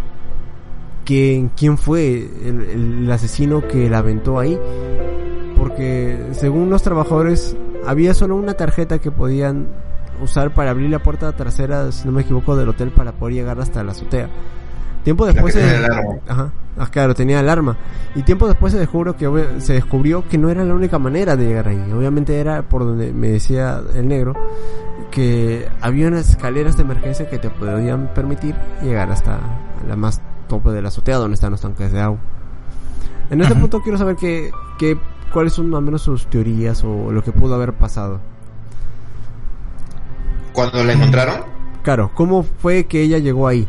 [1.03, 2.61] ¿Quién, quién fue el,
[3.03, 4.57] el asesino que la aventó ahí?
[5.75, 9.67] Porque según los trabajadores había solo una tarjeta que podían
[10.23, 13.59] usar para abrir la puerta trasera, si no me equivoco, del hotel para poder llegar
[13.59, 14.29] hasta la azotea.
[15.03, 15.85] Tiempo después se...
[16.29, 17.75] Ajá, ah, claro, tenía alarma.
[18.15, 21.45] Y tiempo después se descubrió que se descubrió que no era la única manera de
[21.45, 21.91] llegar ahí.
[21.91, 24.33] Obviamente era por donde me decía el negro
[25.11, 29.39] que había unas escaleras de emergencia que te podían permitir llegar hasta
[29.85, 32.19] la más tope de la azotea donde están los tanques de agua.
[33.29, 34.97] En este punto quiero saber que, que
[35.31, 38.21] cuáles son al menos sus teorías o lo que pudo haber pasado.
[40.53, 41.41] ¿Cuándo la encontraron?
[41.83, 43.67] Claro, ¿cómo fue que ella llegó ahí?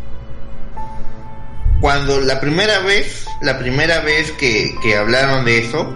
[1.80, 5.94] Cuando la primera vez, la primera vez que, hablaron de eso,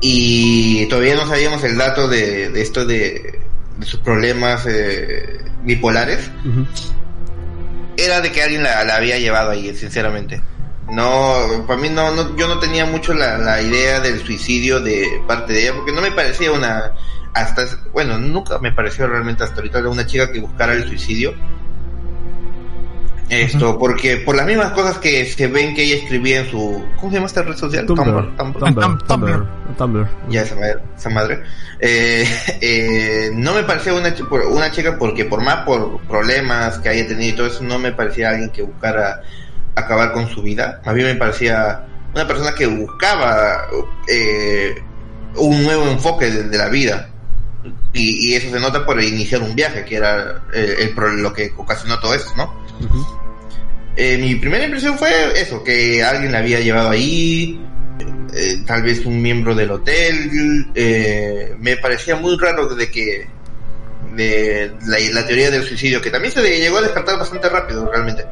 [0.00, 3.40] y todavía no sabíamos el dato de, esto de,
[3.80, 6.30] sus problemas eh, bipolares,
[7.96, 10.42] era de que alguien la, había llevado ahí, sinceramente.
[10.90, 15.22] No, para mí no, no, yo no tenía mucho la, la idea del suicidio de
[15.26, 16.92] parte de ella, porque no me parecía una,
[17.34, 21.34] hasta, bueno, nunca me pareció realmente hasta ahorita una chica que buscara el suicidio
[23.28, 26.84] esto, porque por las mismas cosas que se ven que ella escribía en su.
[26.96, 27.84] ¿Cómo se llama esta red social?
[27.84, 28.36] Tumblr.
[28.36, 28.98] Tumblr.
[29.04, 29.46] Tumblr.
[29.76, 30.08] Tumblr.
[30.28, 30.76] Ya, esa madre.
[30.96, 31.42] Esa madre.
[31.80, 32.24] Eh,
[32.60, 34.14] eh, no me parecía una,
[34.48, 37.90] una chica porque, por más por problemas que haya tenido y todo eso, no me
[37.90, 39.22] parecía alguien que buscara
[39.76, 40.80] acabar con su vida.
[40.84, 43.66] A mí me parecía una persona que buscaba
[44.08, 44.74] eh,
[45.36, 47.10] un nuevo enfoque de, la vida.
[47.92, 52.14] Y, eso se nota por iniciar un viaje, que era el, lo que ocasionó todo
[52.14, 52.66] esto, ¿no?
[53.96, 57.58] Eh, mi primera impresión fue eso, que alguien la había llevado ahí,
[58.34, 60.66] eh, tal vez un miembro del hotel.
[60.74, 63.26] Eh, me parecía muy raro desde que
[64.14, 68.26] de la, teoría del suicidio, que también se llegó a descartar bastante rápido realmente.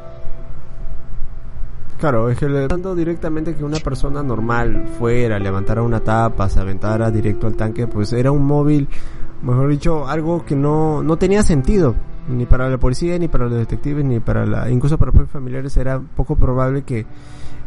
[1.98, 7.11] Claro, es que le directamente que una persona normal fuera, levantara una tapa, se aventara
[7.11, 8.88] directo al tanque, pues era un móvil,
[9.42, 11.94] mejor dicho, algo que no, no tenía sentido
[12.28, 15.76] ni para la policía, ni para los detectives, ni para la, incluso para los familiares
[15.76, 17.07] era poco probable que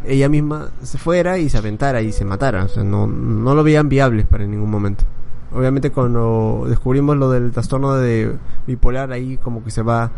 [0.05, 3.63] ella misma se fuera y se aventara y se matara, o sea, no, no lo
[3.63, 5.05] veían viable para ningún momento.
[5.53, 8.35] Obviamente cuando descubrimos lo del trastorno de
[8.67, 10.11] bipolar ahí como que se va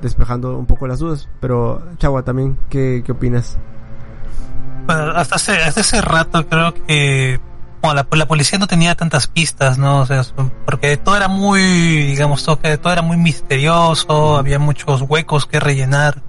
[0.00, 3.58] despejando un poco las dudas, pero Chagua también, ¿qué, qué opinas?
[4.86, 7.40] hasta hace, hasta hace rato creo que
[7.82, 10.00] la, la, policía no tenía tantas pistas, ¿no?
[10.00, 10.22] O sea,
[10.64, 16.22] porque todo era muy, digamos, todo, todo era muy misterioso, había muchos huecos que rellenar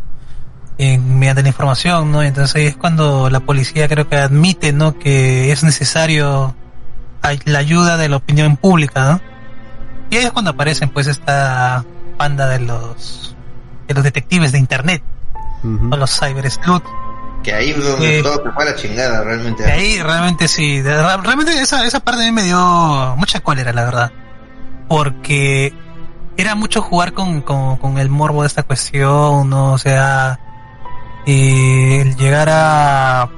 [0.77, 2.23] en, mediante la información, ¿no?
[2.23, 4.97] Entonces ahí es cuando la policía creo que admite, ¿no?
[4.99, 6.55] Que es necesario
[7.45, 9.21] la ayuda de la opinión pública, ¿no?
[10.09, 11.83] Y ahí es cuando aparecen, pues, esta
[12.17, 13.34] banda de los,
[13.87, 15.03] de los detectives de internet,
[15.63, 16.83] o los cyber sleuth
[17.45, 19.71] que ahí donde todo se fue a la chingada, realmente.
[19.71, 20.81] Ahí realmente sí.
[20.81, 24.11] Realmente esa, esa parte a mí me dio mucha cólera, la verdad.
[24.87, 25.71] Porque
[26.37, 29.73] era mucho jugar con, con, el morbo de esta cuestión, ¿no?
[29.73, 30.39] O sea,
[31.27, 33.29] el llegar a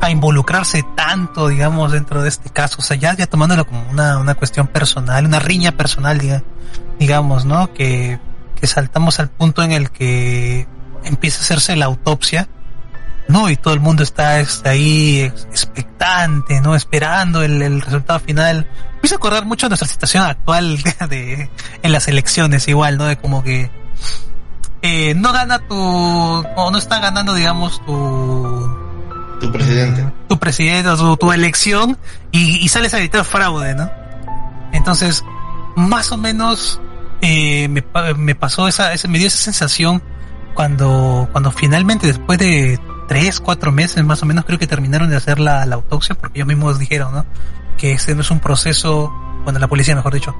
[0.00, 4.18] a involucrarse tanto, digamos, dentro de este caso, o sea, ya, ya tomándolo como una,
[4.18, 6.20] una cuestión personal, una riña personal,
[6.98, 7.72] digamos, ¿no?
[7.72, 8.18] Que,
[8.64, 10.66] que saltamos al punto en el que
[11.04, 12.48] empieza a hacerse la autopsia
[13.28, 13.50] ¿no?
[13.50, 16.74] Y todo el mundo está, ahí expectante, ¿no?
[16.74, 18.66] Esperando el, resultado final.
[19.02, 20.78] Me hizo acordar mucho de nuestra situación actual
[21.10, 21.50] de,
[21.82, 23.04] en las elecciones, igual, ¿no?
[23.04, 23.70] De como que
[24.80, 28.78] eh, no gana tu, o no está ganando, digamos, tu...
[29.40, 30.06] Tu presidente.
[30.26, 31.98] Tu presidente o tu, elección
[32.30, 33.90] y, sales a evitar fraude, ¿no?
[34.72, 35.22] Entonces,
[35.76, 36.80] más o menos
[37.24, 37.82] eh, me,
[38.16, 40.02] me pasó esa, esa, me dio esa sensación
[40.54, 45.16] cuando, cuando finalmente después de tres, cuatro meses más o menos creo que terminaron de
[45.16, 47.26] hacer la, autopsia porque ellos mismos dijeron, ¿no?
[47.76, 49.12] Que este no es un proceso,
[49.44, 50.34] bueno, la policía mejor dicho,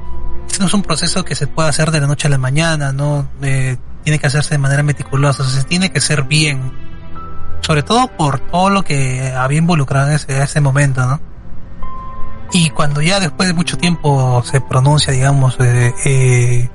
[0.46, 2.92] este no es un proceso que se pueda hacer de la noche a la mañana,
[2.92, 3.28] ¿no?
[3.42, 6.72] Eh, tiene que hacerse de manera meticulosa, se tiene que ser bien,
[7.60, 11.20] sobre todo por todo lo que había involucrado en ese, ese momento, ¿no?
[12.52, 16.68] Y cuando ya después de mucho tiempo se pronuncia, digamos, eh, eh,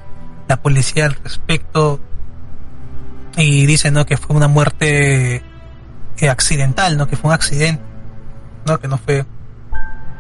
[0.48, 2.00] la policía al respecto
[3.38, 4.06] y dice, ¿no?
[4.06, 5.44] Que fue una muerte
[6.30, 7.08] accidental, ¿no?
[7.08, 7.82] Que fue un accidente,
[8.66, 8.80] ¿no?
[8.80, 9.26] Que no fue,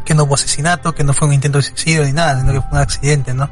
[0.05, 2.61] que no hubo asesinato, que no fue un intento de suicidio ni nada, sino que
[2.61, 3.49] fue un accidente, ¿no?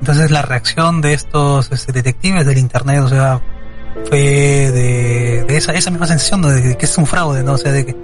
[0.00, 3.40] Entonces la reacción de estos este, detectives del internet, o sea,
[4.08, 7.52] fue de, esa, esa misma sensación de, que es un fraude, ¿no?
[7.52, 7.96] O sea, de que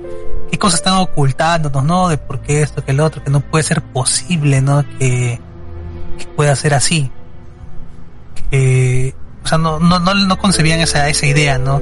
[0.51, 2.09] qué cosas están ocultándonos, ¿no?
[2.09, 4.85] De por qué esto, que el otro, que no puede ser posible, ¿no?
[4.99, 5.41] Que,
[6.37, 7.11] pueda ser así.
[8.51, 11.81] Que, o sea, no, no, no, no concebían esa, esa idea, ¿no?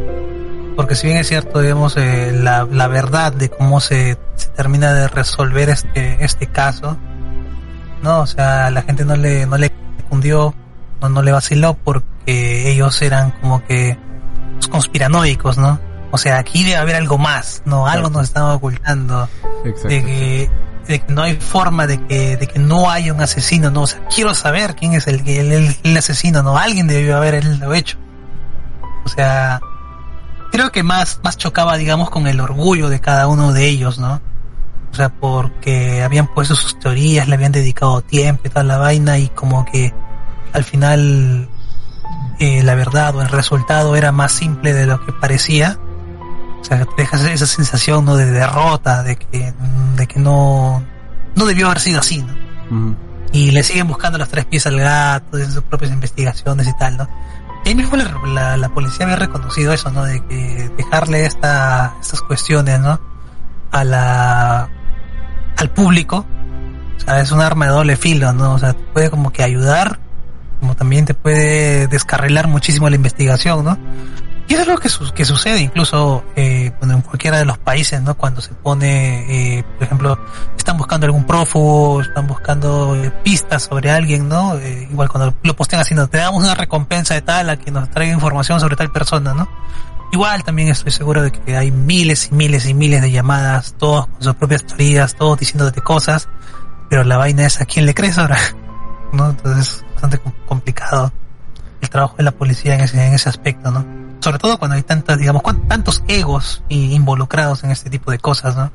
[0.78, 4.94] porque si bien es cierto, digamos, eh, la, la, verdad de cómo se, se, termina
[4.94, 6.96] de resolver este, este caso,
[8.00, 8.20] ¿no?
[8.20, 9.72] O sea, la gente no le, no le
[10.08, 10.54] cundió,
[11.00, 13.98] no, no le vaciló porque ellos eran como que
[14.54, 15.80] los conspiranoicos, ¿no?
[16.10, 17.86] O sea, aquí debe haber algo más, ¿no?
[17.86, 19.28] Algo nos están ocultando.
[19.64, 20.50] De que,
[20.86, 23.82] de que no hay forma de que, de que no haya un asesino, ¿no?
[23.82, 26.56] O sea, quiero saber quién es el, el, el asesino, ¿no?
[26.56, 27.98] Alguien debió haber lo hecho.
[29.04, 29.60] O sea,
[30.50, 34.20] creo que más, más chocaba, digamos, con el orgullo de cada uno de ellos, ¿no?
[34.90, 39.18] O sea, porque habían puesto sus teorías, le habían dedicado tiempo y toda la vaina
[39.18, 39.92] y como que
[40.52, 41.48] al final
[42.38, 45.78] eh, la verdad o el resultado era más simple de lo que parecía.
[46.60, 48.16] O sea, te dejas esa sensación ¿no?
[48.16, 49.54] de derrota, de que,
[49.96, 50.82] de que no,
[51.34, 52.96] no debió haber sido así, ¿no?
[53.32, 56.96] y le siguen buscando los tres pies al gato, en sus propias investigaciones y tal,
[56.96, 57.08] ¿no?
[57.64, 60.04] Y ahí mismo la, la, policía había reconocido eso, ¿no?
[60.04, 63.00] De que dejarle esta, estas cuestiones, ¿no?
[63.70, 64.68] A la,
[65.56, 66.24] al público,
[66.96, 68.54] o sea, es un arma de doble filo, ¿no?
[68.54, 69.98] O sea, puede como que ayudar,
[70.60, 73.76] como también te puede descarrilar muchísimo la investigación, ¿no?
[74.48, 78.16] Y eso es lo que, que sucede incluso eh, en cualquiera de los países, ¿no?
[78.16, 80.18] Cuando se pone, eh, por ejemplo,
[80.56, 84.54] están buscando algún prófugo, están buscando eh, pistas sobre alguien, ¿no?
[84.56, 87.90] Eh, igual cuando lo postean haciendo, te damos una recompensa de tal a que nos
[87.90, 89.48] traiga información sobre tal persona, ¿no?
[90.12, 94.06] Igual también estoy seguro de que hay miles y miles y miles de llamadas, todos
[94.06, 96.26] con sus propias teorías, todos diciéndote cosas,
[96.88, 98.38] pero la vaina es a quién le crees ahora,
[99.12, 99.28] ¿no?
[99.28, 101.12] Entonces es bastante complicado
[101.82, 104.07] el trabajo de la policía en ese, en ese aspecto, ¿no?
[104.20, 108.70] Sobre todo cuando hay tantas, digamos, tantos egos involucrados en este tipo de cosas, ¿no?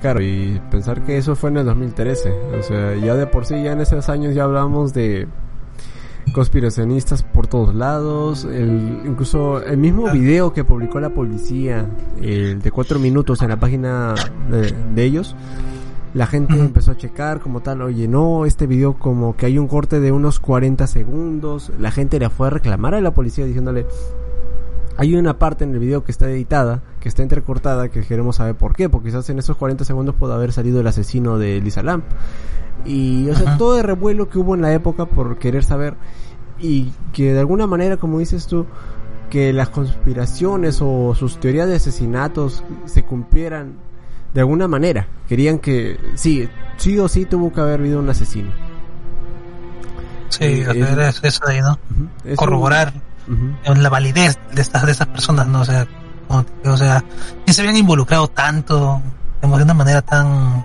[0.00, 3.62] Claro, y pensar que eso fue en el 2013, o sea, ya de por sí,
[3.62, 5.28] ya en esos años ya hablamos de
[6.32, 11.86] conspiracionistas por todos lados, el, incluso el mismo video que publicó la policía,
[12.20, 14.14] el de cuatro minutos en la página
[14.50, 15.36] de, ellos,
[16.14, 19.68] la gente empezó a checar como tal, oye, no, este video como que hay un
[19.68, 23.86] corte de unos 40 segundos, la gente le fue a reclamar a la policía diciéndole,
[24.96, 28.54] hay una parte en el video que está editada, que está entrecortada, que queremos saber
[28.54, 31.82] por qué, porque quizás en esos 40 segundos puede haber salido el asesino de Lisa
[31.82, 32.04] Lamp.
[32.84, 35.94] Y, o sea, todo el revuelo que hubo en la época por querer saber
[36.58, 38.66] y que de alguna manera, como dices tú,
[39.30, 43.76] que las conspiraciones o sus teorías de asesinatos se cumplieran
[44.32, 45.06] de alguna manera.
[45.28, 48.50] Querían que, sí, sí o sí tuvo que haber habido un asesino.
[50.28, 51.78] Sí, eh, eso de ahí, ¿no?
[52.36, 52.92] Corroborar
[53.66, 55.60] la validez de estas, de estas personas, ¿no?
[55.60, 55.86] O sea,
[56.28, 57.04] o sea,
[57.46, 59.02] se habían involucrado tanto,
[59.40, 60.64] de una manera tan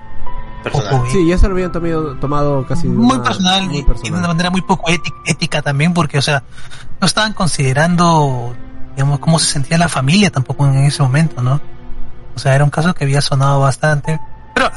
[1.12, 4.62] sí, ya se lo habían tomado, tomado casi muy, personal, y, de una manera muy
[4.62, 6.44] poco ética, ética, también, porque, o sea,
[7.00, 8.56] no estaban considerando,
[8.96, 11.62] digamos, cómo se sentía la familia tampoco en ese momento, ¿no?
[12.38, 14.20] O sea, era un caso que había sonado bastante.
[14.54, 14.72] Pero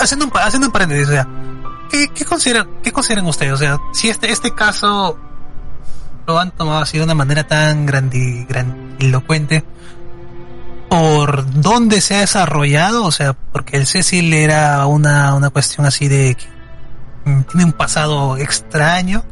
[0.00, 1.28] haciendo un, haciendo un paréntesis, o sea,
[1.88, 3.52] ¿qué, qué, consideran, ¿qué consideran ustedes?
[3.52, 5.16] O sea, si este, este caso
[6.26, 9.64] lo han tomado así de una manera tan grandi, grandilocuente,
[10.88, 13.04] ¿por dónde se ha desarrollado?
[13.04, 16.46] O sea, porque el Cecil era una, una cuestión así de que
[17.24, 19.24] tiene un pasado extraño,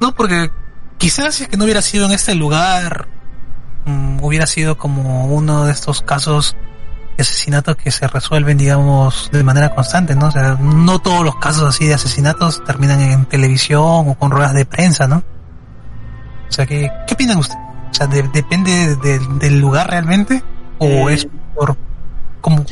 [0.00, 0.14] ¿no?
[0.14, 0.50] Porque
[0.98, 3.08] quizás si es que no hubiera sido en este lugar,
[3.86, 6.56] mm, hubiera sido como uno de estos casos
[7.22, 10.28] asesinatos que se resuelven, digamos, de manera constante, ¿no?
[10.28, 14.54] O sea, no todos los casos así de asesinatos terminan en televisión o con ruedas
[14.54, 15.22] de prensa, ¿no?
[16.48, 17.60] O sea, ¿qué, qué opinan ustedes?
[17.90, 18.96] O sea, ¿depende
[19.40, 20.42] del lugar realmente?
[20.78, 21.76] ¿O eh, es por...
[22.40, 22.64] Como,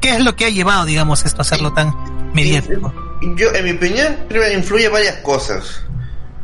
[0.00, 1.92] ¿Qué es lo que ha llevado, digamos, esto a hacerlo tan
[2.34, 2.92] mediático?
[3.36, 4.16] Yo, en mi opinión,
[4.54, 5.82] influye varias cosas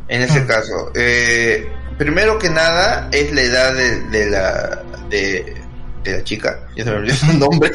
[0.08, 0.46] en ese mm.
[0.46, 0.90] caso.
[0.94, 4.82] Eh, primero que nada es la edad de, de la...
[5.08, 5.61] De,
[6.02, 7.70] de la chica, ya se me olvidó su nombre.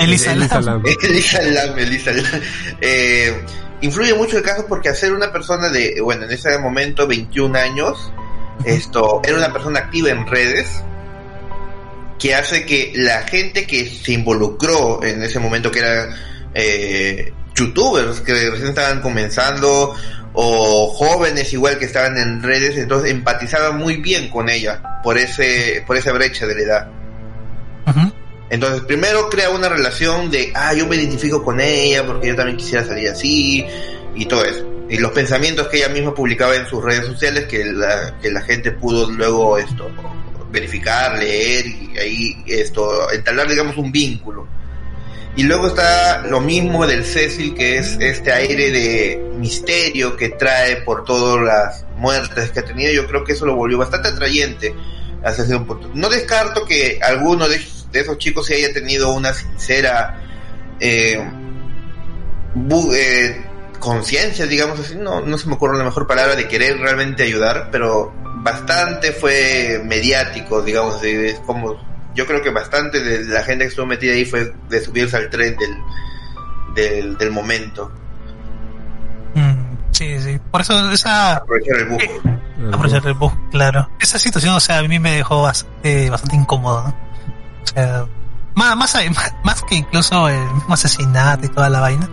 [0.00, 0.82] Elisa Lam.
[1.02, 2.40] Elisa Lam, Elisa Lam.
[2.80, 3.42] Eh,
[3.80, 8.12] influye mucho el caso porque hacer una persona de, bueno, en ese momento 21 años,
[8.64, 10.68] esto, era una persona activa en redes,
[12.18, 16.14] que hace que la gente que se involucró en ese momento, que eran
[16.54, 19.96] eh, youtubers que recién estaban comenzando,
[20.34, 25.84] o jóvenes igual que estaban en redes, entonces empatizaban muy bien con ella por ese,
[25.86, 27.01] por esa brecha de la edad.
[28.52, 32.58] Entonces, primero crea una relación de, ah, yo me identifico con ella porque yo también
[32.58, 33.64] quisiera salir así
[34.14, 34.68] y todo eso.
[34.90, 38.42] Y los pensamientos que ella misma publicaba en sus redes sociales que la, que la
[38.42, 39.90] gente pudo luego esto
[40.50, 44.46] verificar, leer y ahí esto entablar digamos un vínculo.
[45.34, 50.82] Y luego está lo mismo del Cecil, que es este aire de misterio que trae
[50.82, 52.92] por todas las muertes que ha tenido.
[52.92, 54.74] Yo creo que eso lo volvió bastante atrayente
[55.24, 55.90] hasta un punto.
[55.94, 57.58] No descarto que alguno de,
[58.00, 60.20] esos chicos se haya tenido una sincera
[60.80, 61.22] eh,
[62.94, 63.44] eh,
[63.78, 67.68] conciencia, digamos así, no, no se me ocurre la mejor palabra de querer realmente ayudar,
[67.70, 71.78] pero bastante fue mediático, digamos, es como
[72.14, 75.30] yo creo que bastante de la gente que estuvo metida ahí fue de subirse al
[75.30, 75.56] tren
[76.74, 77.90] del, del, momento.
[79.34, 81.36] Mm, sí, sí, por eso esa...
[81.36, 82.02] Aprovechar el bus.
[82.72, 83.88] Aprovechar el bus, claro.
[83.98, 87.11] Esa situación, o sea, a mí me dejó bastante, bastante incómodo, ¿no?
[87.62, 88.06] O sea,
[88.54, 88.96] más, más,
[89.44, 92.08] más que incluso el mismo asesinato y toda la vaina,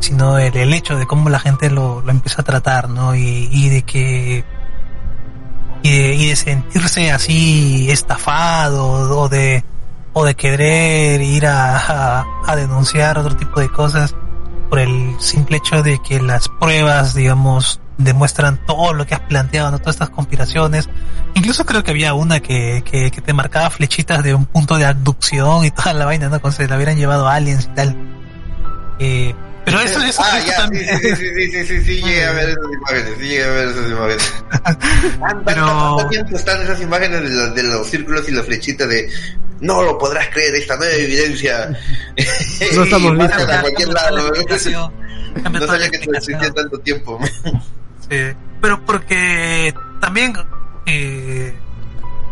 [0.00, 3.14] sino el, el hecho de cómo la gente lo, lo empieza a tratar, ¿no?
[3.14, 4.44] Y, y de que
[5.82, 9.64] y de sentirse así estafado o de
[10.18, 14.14] o de querer ir a, a, denunciar otro tipo de cosas
[14.70, 19.70] por el simple hecho de que las pruebas, digamos, demuestran todo lo que has planteado,
[19.70, 19.78] ¿no?
[19.78, 20.88] todas estas conspiraciones.
[21.34, 25.64] Incluso creo que había una que, que, te marcaba flechitas de un punto de abducción
[25.64, 26.40] y toda la vaina, ¿no?
[26.40, 27.96] Como si la hubieran llevado aliens y tal.
[28.98, 29.34] Eh,
[29.66, 30.86] pero eso, eso, ah, ya, también...
[31.00, 33.68] sí, sí, sí, sí, sí, sí, llegué a ver esas imágenes, sí llegué a ver
[33.68, 34.34] esas imágenes.
[35.44, 35.66] Pero...
[35.66, 39.10] ¿Cuánto tiempo están esas imágenes de los, de los círculos y la flechita de
[39.60, 41.76] no lo podrás creer, esta nueva evidencia?
[42.74, 43.42] No estamos listos.
[43.42, 44.32] A cualquier lado.
[45.50, 47.18] No sabía que existía tanto tiempo.
[48.10, 48.16] Sí,
[48.60, 50.34] pero porque también
[50.86, 51.58] eh,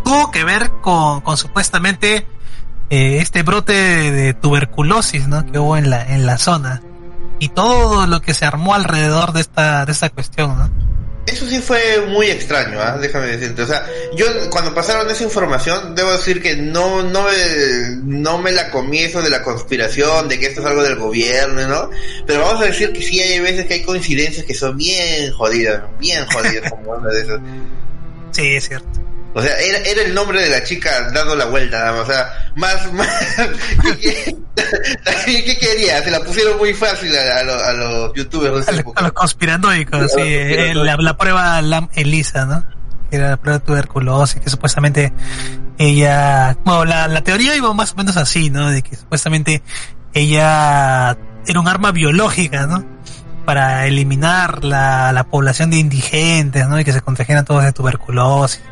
[0.04, 2.26] tuvo que ver con, supuestamente
[2.90, 5.44] eh, este brote de, tuberculosis ¿no?
[5.50, 6.82] que hubo en la, en la zona
[7.38, 10.93] y todo lo que se armó alrededor de esta, de esta cuestión, ¿no?
[11.44, 12.96] Eso sí fue muy extraño, ¿ah?
[12.98, 13.60] déjame decirte.
[13.60, 13.86] O sea,
[14.16, 17.26] yo cuando pasaron esa información, debo decir que no, no,
[18.02, 21.68] no me la comí eso de la conspiración, de que esto es algo del gobierno,
[21.68, 21.90] ¿no?
[22.26, 25.82] Pero vamos a decir que sí hay veces que hay coincidencias que son bien jodidas,
[26.00, 27.40] bien jodidas como una de esas.
[28.30, 28.88] Sí, es cierto.
[29.36, 32.92] O sea, era, era el nombre de la chica dando la vuelta, o sea, más,
[32.92, 33.08] más,
[34.00, 34.36] ¿qué,
[35.44, 36.02] qué, quería?
[36.04, 38.68] Se la pusieron muy fácil a, a, los youtubers.
[38.68, 42.64] A, los conspiranoicos, sí, eh, la, la, prueba Lam Elisa, ¿no?
[43.10, 45.12] Que era la prueba de tuberculosis, que supuestamente
[45.78, 48.70] ella, bueno, la, la teoría iba más o menos así, ¿no?
[48.70, 49.64] De que supuestamente
[50.12, 52.84] ella era un arma biológica, ¿no?
[53.44, 56.78] Para eliminar la, la población de indigentes, ¿no?
[56.78, 58.62] Y que se contagiaran todos de tuberculosis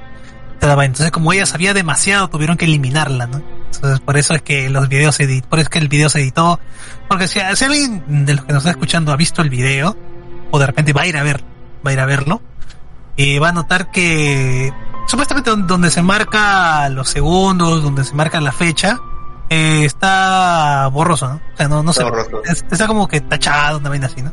[0.62, 3.42] entonces, como ella sabía demasiado, tuvieron que eliminarla, ¿no?
[3.74, 6.20] Entonces, por eso es que los videos se por eso es que el video se
[6.20, 6.60] editó.
[7.08, 9.96] Porque si, alguien de los que nos está escuchando ha visto el video,
[10.50, 11.42] o de repente va a ir a ver,
[11.84, 12.42] va a ir a verlo,
[13.16, 14.72] y va a notar que
[15.08, 18.98] supuestamente donde se marca los segundos, donde se marca la fecha,
[19.50, 21.34] eh, está borroso, ¿no?
[21.34, 22.04] O sea, no, no está
[22.44, 24.32] sé, está como que tachado, una vaina así, ¿no?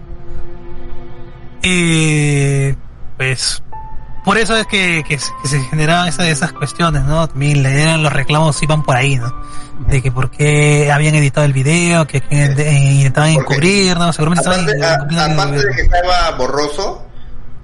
[1.64, 2.76] Eh,
[3.18, 3.64] pues
[4.30, 7.28] por eso es que, que, se generaban esas, esas cuestiones, ¿no?
[7.28, 9.34] También eran los reclamos iban por ahí, ¿no?
[9.88, 14.14] De que por qué habían editado el video, que, intentaban encubrir, ¿no?
[14.14, 15.32] Seguramente aparte, estaban...
[15.32, 17.08] aparte de que estaba borroso,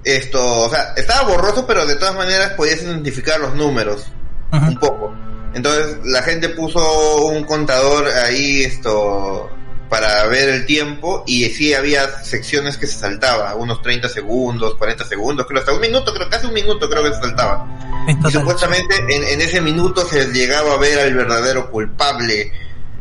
[0.02, 4.04] esto, o sea, estaba borroso, pero de todas maneras podías identificar los números,
[4.50, 5.14] un poco.
[5.54, 9.48] Entonces la gente puso un contador ahí, esto,
[9.88, 15.04] para ver el tiempo y sí había secciones que se saltaba, unos 30 segundos, 40
[15.04, 17.66] segundos, creo hasta un minuto, creo casi un minuto creo que se saltaba.
[18.08, 22.52] Y supuestamente en, ese minuto se llegaba a ver al verdadero culpable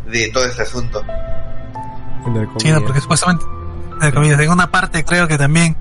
[0.07, 1.03] de todo este asunto.
[2.57, 3.45] Sí, porque supuestamente
[4.01, 5.75] en una parte creo que también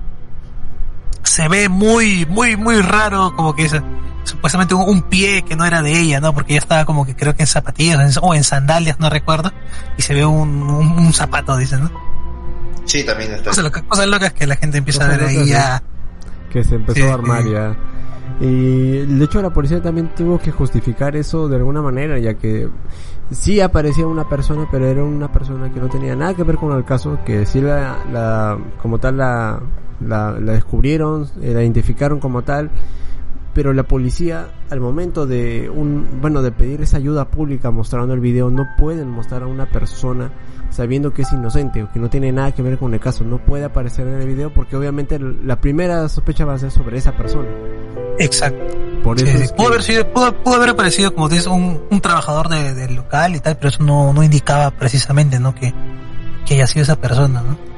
[1.23, 3.81] se ve muy, muy, muy raro como que dice
[4.25, 6.33] supuestamente un, pie que no era de ella, ¿no?
[6.33, 9.51] Porque ella estaba como que creo que en zapatillas o en sandalias, no recuerdo,
[9.97, 11.91] y se ve un, un, zapato, dicen, ¿no?
[12.85, 13.49] Sí, también está.
[13.49, 15.81] Cosas locas, cosas locas que la gente empieza a ver ahí ya.
[16.51, 17.75] Que se empezó a armar ya.
[18.39, 22.67] Y de hecho la policía también tuvo que justificar eso de alguna manera, ya que
[23.31, 26.75] sí aparecía una persona, pero era una persona que no tenía nada que ver con
[26.75, 29.59] el caso, que sí la, la como tal la,
[30.05, 32.71] la, la descubrieron, la identificaron como tal,
[33.55, 38.19] pero la policía al momento de un bueno de pedir esa ayuda pública mostrando el
[38.19, 40.29] video no pueden mostrar a una persona
[40.69, 43.23] sabiendo que es inocente o que no tiene nada que ver con el caso.
[43.23, 46.97] No puede aparecer en el video porque obviamente la primera sospecha va a ser sobre
[46.97, 47.47] esa persona.
[48.19, 48.77] Exacto.
[49.05, 53.35] Por eso pudo haber sido pudo, haber aparecido como dices un, un trabajador del local
[53.35, 55.73] y tal pero eso no, no indicaba precisamente no que,
[56.45, 57.74] que haya sido esa persona no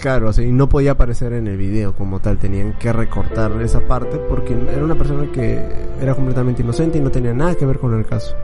[0.00, 4.18] Claro, así no podía aparecer en el video como tal, tenían que recortar esa parte
[4.28, 5.62] porque era una persona que
[6.00, 8.34] era completamente inocente y no tenía nada que ver con el caso.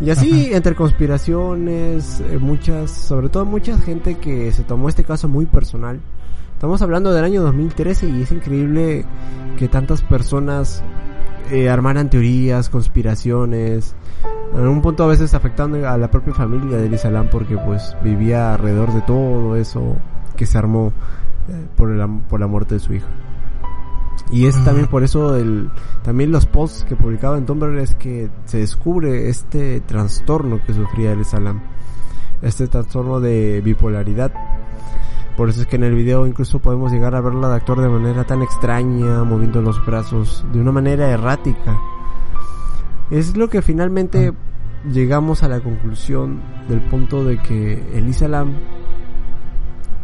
[0.00, 5.28] Y así, entre conspiraciones, eh, muchas, sobre todo mucha gente que se tomó este caso
[5.28, 6.00] muy personal.
[6.54, 9.04] Estamos hablando del año 2013 y es increíble
[9.56, 10.82] que tantas personas
[11.52, 13.94] eh, armaran teorías, conspiraciones,
[14.54, 18.54] en un punto a veces afectando a la propia familia de Elisa porque pues vivía
[18.54, 19.96] alrededor de todo eso
[20.36, 20.92] que se armó
[21.48, 23.08] eh, por, la, por la muerte de su hija.
[24.30, 25.70] Y es también por eso el,
[26.02, 31.12] también los posts que publicaba en Tumblr es que se descubre este trastorno que sufría
[31.12, 31.38] Elisa
[32.40, 34.32] Este trastorno de bipolaridad.
[35.36, 37.88] Por eso es que en el video incluso podemos llegar a verla de actor de
[37.88, 41.78] manera tan extraña, moviendo los brazos de una manera errática
[43.12, 44.32] es lo que finalmente
[44.90, 48.54] llegamos a la conclusión del punto de que Elisa Lam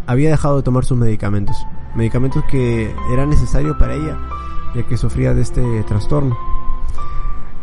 [0.07, 1.57] había dejado de tomar sus medicamentos.
[1.95, 4.19] Medicamentos que eran necesarios para ella,
[4.75, 6.37] ya que sufría de este trastorno.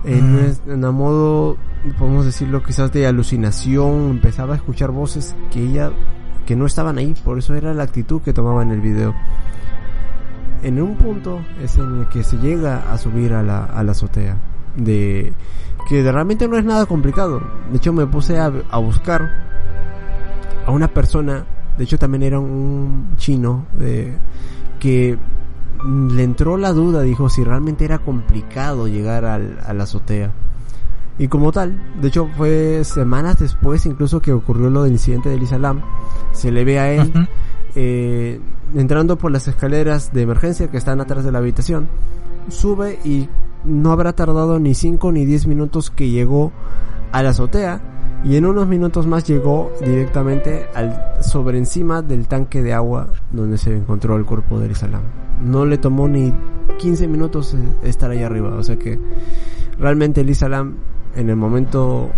[0.03, 1.57] En, en a modo,
[1.97, 5.91] podemos decirlo, quizás de alucinación, empezaba a escuchar voces que ella
[6.45, 9.15] que no estaban ahí, por eso era la actitud que tomaba en el video.
[10.63, 13.91] En un punto es en el que se llega a subir a la, a la
[13.91, 14.37] azotea,
[14.75, 15.33] de
[15.87, 17.41] que realmente no es nada complicado.
[17.71, 19.31] De hecho me puse a, a buscar
[20.65, 21.45] a una persona,
[21.77, 24.17] de hecho también era un chino, eh,
[24.79, 25.17] que
[25.85, 30.31] le entró la duda, dijo si realmente era complicado llegar al, a la azotea.
[31.17, 35.43] Y como tal, de hecho fue semanas después incluso que ocurrió lo del incidente del
[35.43, 35.81] Isalam,
[36.33, 37.29] se le ve a él
[37.75, 38.41] eh,
[38.73, 41.87] entrando por las escaleras de emergencia que están atrás de la habitación,
[42.49, 43.29] sube y
[43.65, 46.51] no habrá tardado ni 5 ni 10 minutos que llegó
[47.11, 47.81] a la azotea
[48.23, 53.57] y en unos minutos más llegó directamente al sobre encima del tanque de agua donde
[53.57, 55.01] se encontró el cuerpo del Isalam.
[55.43, 56.33] No le tomó ni
[56.79, 58.99] 15 minutos estar ahí arriba, o sea que
[59.79, 60.75] realmente el Isalam
[61.15, 62.09] en el momento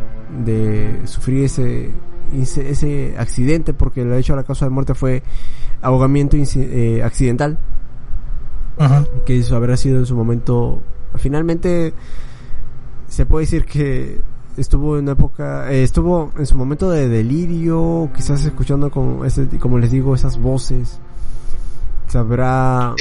[0.46, 1.92] de sufrir ese,
[2.34, 5.24] ese, accidente, porque de hecho la causa de muerte fue
[5.82, 7.58] ahogamiento eh, accidental,
[9.26, 10.82] que eso habrá sido en su momento,
[11.18, 11.94] finalmente
[13.08, 14.22] se puede decir que
[14.58, 19.48] estuvo en una época, eh, estuvo en su momento de delirio, quizás escuchando como, ese,
[19.60, 21.00] como les digo, esas voces,
[22.08, 22.96] sabrá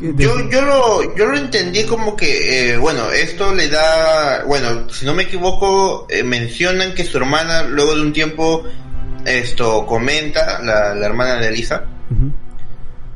[0.00, 5.04] yo, yo, lo, yo lo entendí como que, eh, bueno, esto le da, bueno, si
[5.04, 8.64] no me equivoco, eh, mencionan que su hermana luego de un tiempo,
[9.26, 11.84] esto comenta, la, la hermana de Elisa,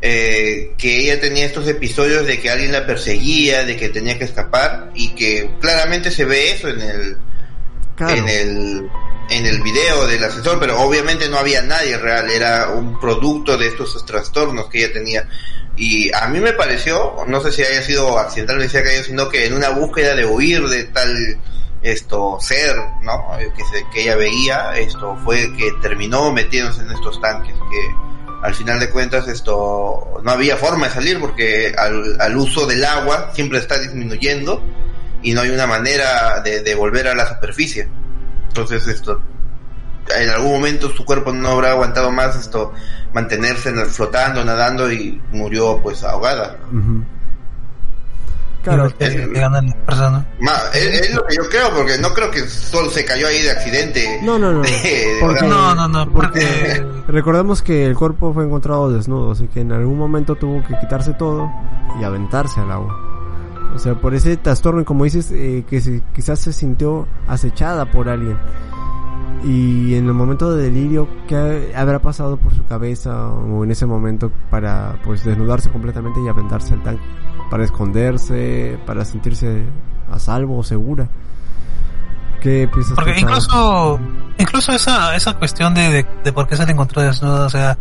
[0.03, 4.25] eh, que ella tenía estos episodios de que alguien la perseguía, de que tenía que
[4.25, 7.17] escapar y que claramente se ve eso en el,
[8.01, 8.91] en el,
[9.31, 13.69] en el video del asesor, pero obviamente no había nadie real, era un producto de
[13.69, 15.29] estos trastornos que ella tenía.
[15.77, 19.47] Y a mí me pareció, no sé si haya sido accidental, decía que sino que
[19.47, 21.39] en una búsqueda de huir de tal
[21.83, 23.37] esto ser, ¿no?
[23.39, 28.16] Que, que ella veía, esto fue que terminó metiéndose en estos tanques, que
[28.47, 32.85] al final de cuentas esto no había forma de salir porque al, al uso del
[32.85, 34.63] agua siempre está disminuyendo
[35.21, 37.89] y no hay una manera de, volver a la superficie.
[38.47, 39.21] Entonces esto
[40.17, 42.73] en algún momento su cuerpo no habrá aguantado más esto
[43.13, 46.57] mantenerse flotando nadando y murió pues ahogada
[48.71, 48.93] claro.
[48.99, 49.15] Es,
[50.85, 54.21] es, lo que yo creo porque no creo que solo se cayó ahí de accidente.
[54.23, 54.63] No no no.
[55.47, 59.99] No no no porque recordemos que el cuerpo fue encontrado desnudo así que en algún
[59.99, 61.51] momento tuvo que quitarse todo
[62.01, 62.95] y aventarse al agua.
[63.75, 68.09] O sea, por ese trastorno, como dices, eh, que se, quizás se sintió acechada por
[68.09, 68.39] alguien
[69.45, 73.87] y en el momento de delirio qué habrá pasado por su cabeza o en ese
[73.87, 77.03] momento para pues desnudarse completamente y aventarse al tanque
[77.51, 79.65] para esconderse para sentirse
[80.11, 81.09] a salvo o segura
[82.41, 84.01] qué piensas porque incluso
[84.39, 87.79] incluso esa esa cuestión de, de, por qué se le encontró desnuda o sea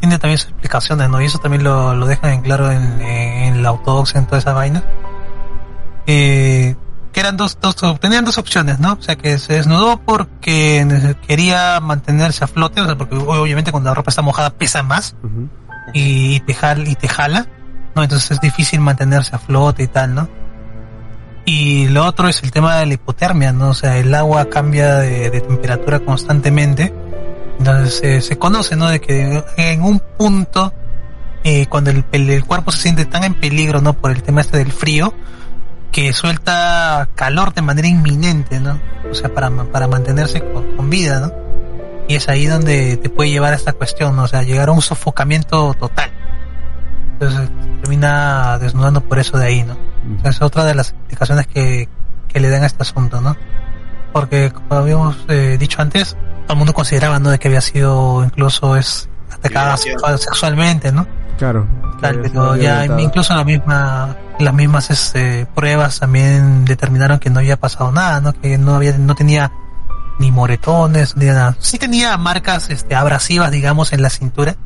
[0.00, 3.62] tiene también sus explicaciones no y eso también lo, lo dejan en claro en, en
[3.62, 4.84] la autopsia en toda esa vaina.
[6.06, 6.76] Eh,
[7.16, 8.92] que eran dos, dos, tenían dos opciones, ¿no?
[8.92, 13.88] O sea, que se desnudó porque quería mantenerse a flote, o sea, porque obviamente cuando
[13.88, 15.16] la ropa está mojada pesa más
[15.94, 17.46] y, te jala, y te jala,
[17.94, 18.02] ¿no?
[18.02, 20.28] Entonces es difícil mantenerse a flote y tal, ¿no?
[21.46, 23.70] Y lo otro es el tema de la hipotermia, ¿no?
[23.70, 26.92] O sea, el agua cambia de, temperatura constantemente.
[27.58, 28.90] Entonces se conoce, ¿no?
[28.90, 30.74] De que en un punto,
[31.44, 33.94] eh, cuando el, el, cuerpo se siente tan en peligro, ¿no?
[33.94, 35.14] Por el tema este del frío,
[35.96, 38.78] que suelta calor de manera inminente, ¿no?
[39.10, 41.32] O sea, para, para mantenerse con, vida, ¿no?
[42.06, 44.24] Y es ahí donde te puede llevar a esta cuestión, ¿no?
[44.24, 46.10] O sea, llegar a un sofocamiento total.
[47.14, 47.48] Entonces
[47.80, 49.74] termina desnudando por eso de ahí, ¿no?
[50.22, 51.88] es otra de las explicaciones que,
[52.28, 53.34] que le dan a este asunto, ¿no?
[54.12, 57.30] Porque como habíamos eh, dicho antes, todo el mundo consideraba, ¿no?
[57.30, 61.06] De que había sido incluso es atacada sexualmente, ¿no?
[61.38, 61.66] Claro.
[61.98, 67.58] Claro, pero ya incluso la misma, las mismas este, pruebas también determinaron que no había
[67.58, 68.32] pasado nada, ¿no?
[68.32, 69.52] Que no había, no tenía
[70.18, 71.56] ni moretones, ni nada.
[71.58, 74.56] Sí tenía marcas este, abrasivas, digamos, en la cintura,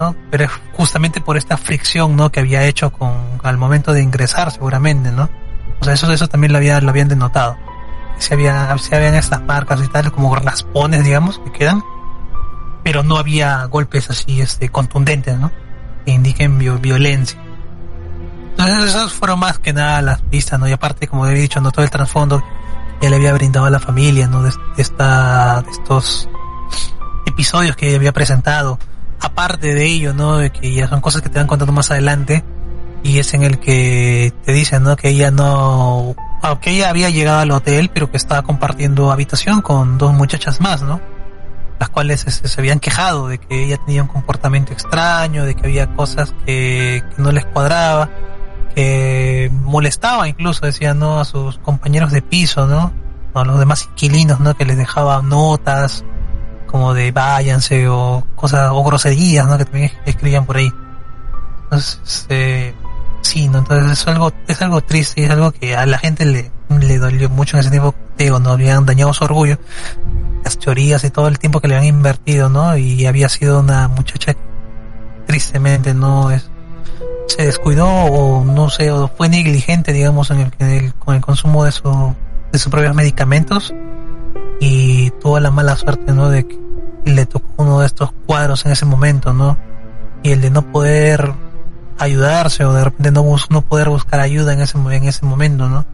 [0.00, 0.14] ¿no?
[0.30, 2.30] Pero justamente por esta fricción, ¿no?
[2.30, 3.12] Que había hecho con,
[3.42, 5.28] al momento de ingresar, seguramente, ¿no?
[5.80, 7.56] O sea, eso, eso también lo, había, lo habían denotado.
[8.18, 11.84] Si había, si habían estas marcas y tal, como raspones, digamos, que quedan,
[12.82, 15.52] pero no había golpes así, este, contundentes, ¿no?
[16.12, 17.38] indiquen violencia.
[18.58, 20.66] Entonces esas fueron más que nada las pistas, ¿no?
[20.68, 22.42] Y aparte, como he dicho, no todo el trasfondo
[23.00, 24.42] ya le había brindado a la familia, ¿no?
[24.42, 26.28] De, esta, estos
[27.24, 28.78] episodios que había presentado.
[29.20, 30.38] Aparte de ello, ¿no?
[30.38, 32.44] De que ya son cosas que te van contando más adelante.
[33.04, 34.96] Y es en el que te dicen, ¿no?
[34.96, 39.98] Que ella no, aunque ella había llegado al hotel, pero que estaba compartiendo habitación con
[39.98, 41.00] dos muchachas más, ¿no?
[41.78, 45.86] las cuales se, habían quejado de que ella tenía un comportamiento extraño, de que había
[45.94, 48.10] cosas que, no les cuadraba,
[48.78, 51.18] que molestaba incluso, decían, ¿no?
[51.18, 52.92] A sus compañeros de piso, ¿no?
[53.34, 54.56] A los demás inquilinos, ¿no?
[54.56, 56.04] Que les dejaba notas
[56.68, 59.58] como de váyanse o cosas, o groserías, ¿no?
[59.58, 60.72] Que también escribían por ahí.
[61.64, 62.72] Entonces, eh,
[63.22, 63.58] sí, ¿no?
[63.58, 66.98] Entonces es algo, es algo triste y es algo que a la gente le, le
[66.98, 69.58] dolió mucho en ese tiempo, digo, no habían dañado su orgullo,
[70.44, 72.76] las teorías y todo el tiempo que le habían invertido, ¿no?
[72.76, 74.36] Y había sido una muchacha
[75.26, 76.48] tristemente no es,
[77.28, 81.72] se descuidó o no sé, o fue negligente, digamos, en el, con el consumo de
[81.72, 82.14] su,
[82.52, 83.72] de sus propios medicamentos
[84.60, 86.30] y tuvo la mala suerte, ¿no?
[86.30, 86.58] De que
[87.04, 89.58] le tocó uno de estos cuadros en ese momento, ¿no?
[90.22, 91.32] Y el de no poder
[91.98, 95.84] ayudarse o de repente no, no poder buscar ayuda en ese, en ese momento, ¿no?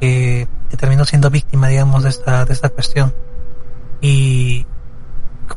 [0.00, 3.12] Que, terminó siendo víctima, digamos, de esta, de esta cuestión.
[4.00, 4.66] Y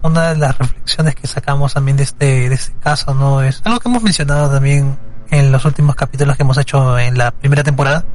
[0.01, 3.41] una de las reflexiones que sacamos también de este, de este caso, ¿no?
[3.41, 4.97] Es algo que hemos mencionado también
[5.29, 8.05] en los últimos capítulos que hemos hecho en la primera temporada,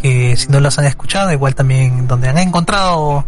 [0.00, 3.24] que si no los han escuchado, igual también donde han encontrado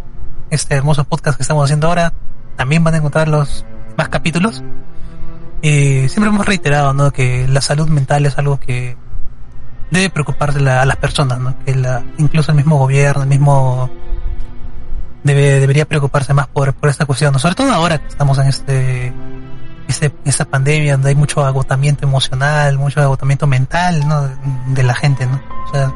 [0.51, 2.13] este hermoso podcast que estamos haciendo ahora,
[2.57, 3.65] también van a encontrar los
[3.97, 4.63] más capítulos.
[5.63, 7.11] Siempre hemos reiterado, ¿no?
[7.11, 8.97] Que la salud mental es algo que
[9.91, 11.59] debe preocuparse a las personas, ¿no?
[11.65, 13.91] Que la, incluso el mismo gobierno, el mismo
[15.23, 19.13] debe, debería preocuparse más por, por esta cuestión, sobre todo ahora que estamos en este,
[19.89, 24.29] este, esta pandemia donde hay mucho agotamiento emocional, mucho agotamiento mental, ¿no?
[24.75, 25.41] De la gente, ¿no?
[25.67, 25.93] O sea,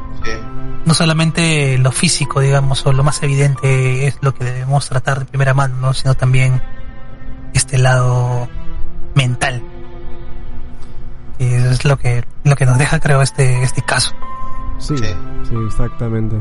[0.85, 5.25] no solamente lo físico, digamos, o lo más evidente es lo que debemos tratar de
[5.25, 5.93] primera mano, ¿no?
[5.93, 6.61] Sino también
[7.53, 8.47] este lado
[9.15, 9.61] mental.
[11.37, 14.13] Y eso es lo que, lo que nos deja, creo, este, este caso.
[14.77, 16.35] Sí, sí, exactamente.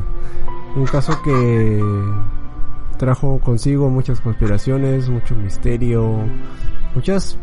[0.77, 1.83] Un caso que
[3.01, 6.19] trajo consigo muchas conspiraciones, mucho misterio,
[6.95, 7.39] muchas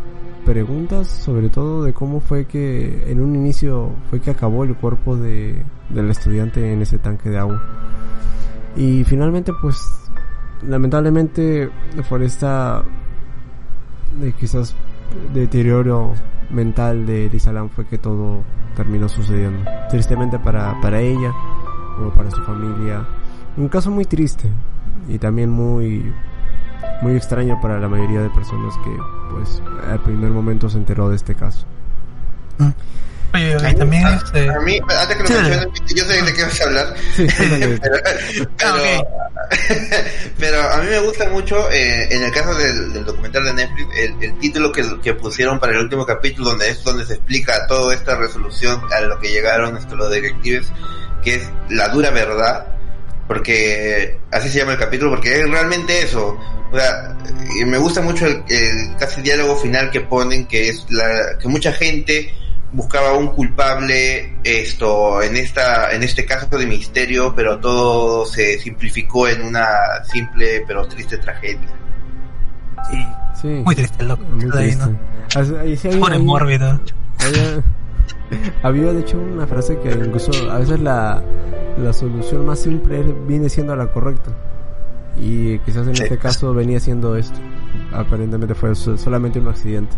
[0.46, 5.18] preguntas, sobre todo de cómo fue que en un inicio fue que acabó el cuerpo
[5.18, 7.60] de, del estudiante en ese tanque de agua.
[8.76, 9.82] Y finalmente, pues,
[10.62, 11.72] lamentablemente,
[12.08, 12.84] por esta
[14.40, 14.76] quizás
[15.34, 16.14] deterioro
[16.52, 18.44] mental de Salam fue que todo
[18.76, 19.68] terminó sucediendo.
[19.90, 21.34] Tristemente para, para ella,
[22.00, 23.04] o para su familia.
[23.58, 24.52] Un caso muy triste
[25.08, 26.14] y también muy
[27.02, 28.98] muy extraño para la mayoría de personas que
[29.32, 31.66] pues al primer momento se enteró de este caso.
[32.58, 32.72] Mm.
[33.34, 34.50] Oye, también este...
[34.50, 36.96] A mí, antes que lo menciones, yo sé de qué vas a hablar.
[37.14, 37.28] Sí,
[37.82, 37.96] pero,
[38.64, 39.04] ah,
[40.40, 44.40] pero, a mí me gusta mucho, eh, en el caso del, documental de Netflix, el,
[44.40, 48.16] título que, que, pusieron para el último capítulo, donde es donde se explica toda esta
[48.16, 50.72] resolución a lo que llegaron esto, los detectives,
[51.22, 52.77] que es la dura verdad,
[53.28, 56.38] porque así se llama el capítulo, porque es realmente eso.
[56.72, 57.18] O sea,
[57.66, 61.72] me gusta mucho el, el casi diálogo final que ponen, que es la, que mucha
[61.72, 62.34] gente
[62.72, 69.28] buscaba un culpable esto en esta en este caso de misterio pero todo se simplificó
[69.28, 71.70] en una simple pero triste tragedia
[72.92, 73.08] sí,
[73.42, 73.48] sí.
[73.48, 74.84] muy triste loco muy triste.
[75.36, 76.80] Ahí, mórbido
[78.64, 81.22] había, de hecho una frase que incluso a veces la,
[81.78, 84.32] la solución más simple viene siendo la correcta.
[85.20, 87.40] Y quizás en este caso venía siendo esto.
[87.92, 89.96] Aparentemente fue solamente un accidente.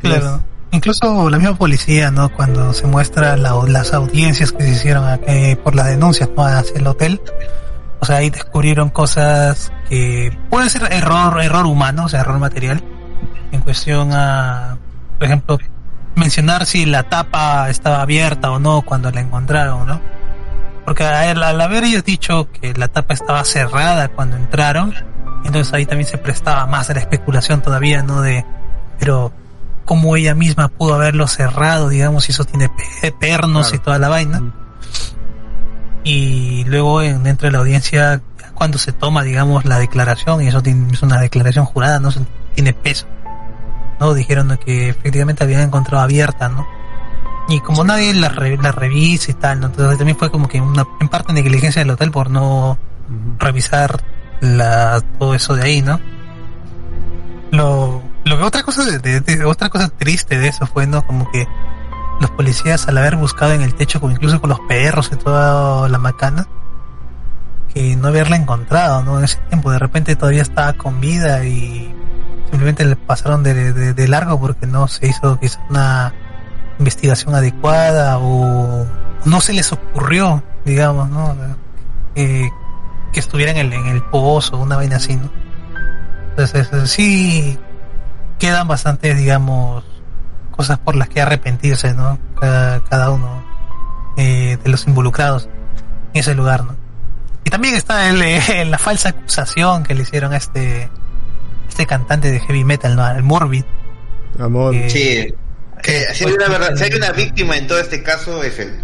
[0.00, 0.42] Claro.
[0.72, 2.28] Incluso la misma policía, ¿no?
[2.32, 6.44] Cuando se muestra las audiencias que se hicieron aquí por las denuncias ¿no?
[6.44, 7.20] hacia el hotel,
[8.00, 12.82] o sea, ahí descubrieron cosas que puede ser error, error humano, o sea, error material,
[13.50, 14.78] en cuestión a,
[15.18, 15.58] por ejemplo,
[16.14, 20.00] mencionar si la tapa estaba abierta o no cuando la encontraron, ¿no?
[20.84, 24.94] Porque al, al haber ellos dicho que la tapa estaba cerrada cuando entraron,
[25.44, 28.22] entonces ahí también se prestaba más a la especulación todavía, ¿no?
[28.22, 28.44] De,
[28.98, 29.32] pero
[29.84, 32.70] como ella misma pudo haberlo cerrado, digamos, y eso tiene
[33.18, 34.42] pernos y toda la vaina.
[36.04, 38.22] Y luego en, dentro de la audiencia,
[38.54, 42.10] cuando se toma, digamos, la declaración, y eso tiene, es una declaración jurada, no
[42.54, 43.06] tiene peso.
[44.00, 44.14] ¿No?
[44.14, 46.66] Dijeron que efectivamente habían encontrado abierta, ¿no?
[47.48, 49.66] Y como nadie la, la revisa y tal, ¿no?
[49.66, 52.78] Entonces también fue como que una, en parte negligencia del hotel por no
[53.38, 54.02] revisar
[54.40, 56.00] la, todo eso de ahí, ¿no?
[57.50, 61.46] Lo, lo que otra cosa de, otra cosa triste de eso fue no como que
[62.20, 65.88] los policías al haber buscado en el techo con, incluso con los perros y toda
[65.88, 66.46] la macana
[67.72, 71.92] que no haberla encontrado no en ese tiempo de repente todavía estaba con vida y
[72.50, 76.12] simplemente le pasaron de, de, largo porque no se hizo quizás una
[76.78, 78.86] investigación adecuada o
[79.24, 81.36] no se les ocurrió digamos no
[82.14, 82.50] que
[83.12, 85.30] estuviera en el en el pozo una vaina así no
[86.30, 87.58] Entonces, sí
[88.40, 89.84] quedan bastante, digamos,
[90.50, 92.18] cosas por las que arrepentirse, ¿no?
[92.40, 93.44] Cada, uno
[94.16, 95.48] eh, de los involucrados
[96.14, 96.74] en ese lugar, ¿no?
[97.44, 100.90] Y también está el, la falsa acusación que le hicieron a este
[101.70, 103.10] este cantante de heavy metal, ¿no?
[103.10, 103.64] El Morbid.
[104.38, 104.74] Amor.
[104.88, 105.34] sí.
[105.82, 108.78] Que si hay, una verdad, si hay una víctima en todo este caso es él.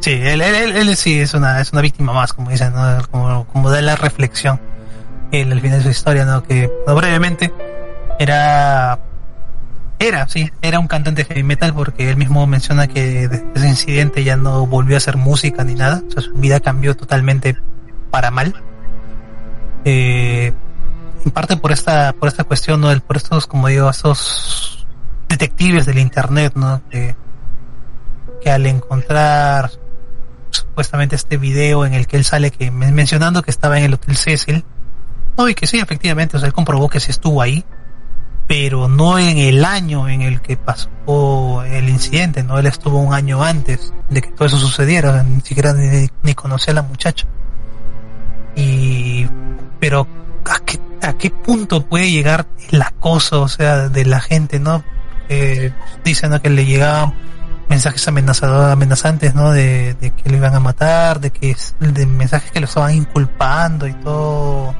[0.00, 3.06] Sí, él, él, él, sí es una, es una víctima más, como dicen, ¿no?
[3.08, 4.60] como, como de la reflexión.
[5.30, 6.42] El, al final de su historia, ¿no?
[6.42, 7.52] Que brevemente
[8.18, 8.98] era
[10.00, 13.68] era, sí, era un cantante de heavy metal porque él mismo menciona que desde ese
[13.68, 17.56] incidente ya no volvió a hacer música ni nada, o sea, su vida cambió totalmente
[18.10, 18.54] para mal.
[19.84, 20.54] Eh,
[21.24, 22.98] en parte por esta, por esta cuestión, ¿no?
[23.00, 24.86] Por estos, como digo, estos
[25.28, 26.82] detectives del internet, ¿no?
[26.90, 27.14] Que,
[28.42, 29.70] que al encontrar
[30.50, 34.16] supuestamente este video en el que él sale que mencionando que estaba en el Hotel
[34.16, 34.64] Cecil,
[35.36, 37.64] no, y que sí, efectivamente, o sea, él comprobó que sí estuvo ahí,
[38.46, 42.58] pero no en el año en el que pasó el incidente, ¿no?
[42.58, 46.72] Él estuvo un año antes de que todo eso sucediera, ni siquiera ni, ni conocía
[46.72, 47.26] a la muchacha.
[48.56, 49.26] Y,
[49.78, 50.06] pero,
[50.44, 54.84] ¿a qué, ¿a qué punto puede llegar el acoso, o sea, de la gente, ¿no?
[55.28, 55.72] Eh,
[56.04, 57.14] dicen que le llegaban
[57.68, 59.52] mensajes amenazadores, amenazantes, ¿no?
[59.52, 63.86] De, de, que le iban a matar, de que de mensajes que lo estaban inculpando
[63.86, 64.74] y todo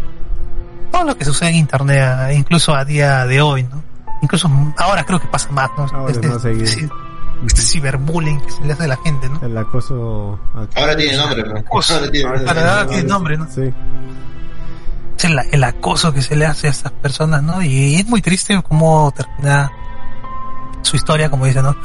[0.90, 3.82] todo lo que sucede en internet, incluso a día de hoy, ¿no?
[4.22, 6.08] Incluso ahora creo que pasa más, ¿no?
[6.08, 6.88] este, este,
[7.46, 9.40] este, ciberbullying que se le hace a la gente, ¿no?
[9.40, 10.38] El acoso.
[10.74, 11.64] Ahora tiene nombre, ¿no?
[12.46, 13.48] Ahora tiene, nombre, ¿no?
[13.50, 13.72] Sí.
[15.24, 17.62] El, acoso que se le hace a estas personas, ¿no?
[17.62, 19.70] Y es muy triste cómo termina
[20.82, 21.76] su historia, como dice, ¿no?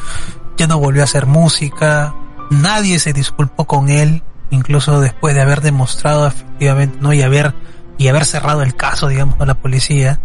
[0.57, 2.13] Ya no volvió a hacer música,
[2.49, 7.13] nadie se disculpó con él, incluso después de haber demostrado efectivamente, ¿no?
[7.13, 7.53] Y haber
[7.97, 10.19] y haber cerrado el caso, digamos, con la policía,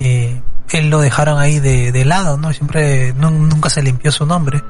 [0.00, 2.52] eh, él lo dejaron ahí de, de lado, ¿no?
[2.52, 4.62] Siempre, nunca se limpió su nombre.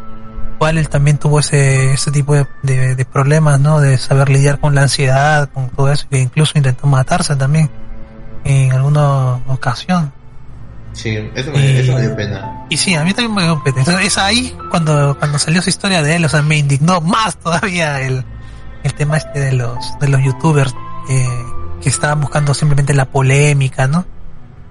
[0.63, 2.47] Igual él también tuvo ese, ese tipo de,
[2.95, 3.81] de, problemas, ¿no?
[3.81, 7.69] De saber lidiar con la ansiedad, con todo eso, que incluso intentó matarse también
[8.45, 10.13] en alguna ocasión.
[10.93, 12.65] Sí, eso me, eso me dio pena.
[12.71, 13.79] Y sí, a mí también me dio pena.
[13.81, 17.37] Entonces, es ahí cuando, cuando salió esa historia de él, o sea, me indignó más
[17.39, 18.25] todavía el,
[18.85, 20.73] el tema este de los, de los youtubers,
[21.11, 21.27] eh,
[21.83, 24.07] que estaban buscando simplemente la polémica, ¿no?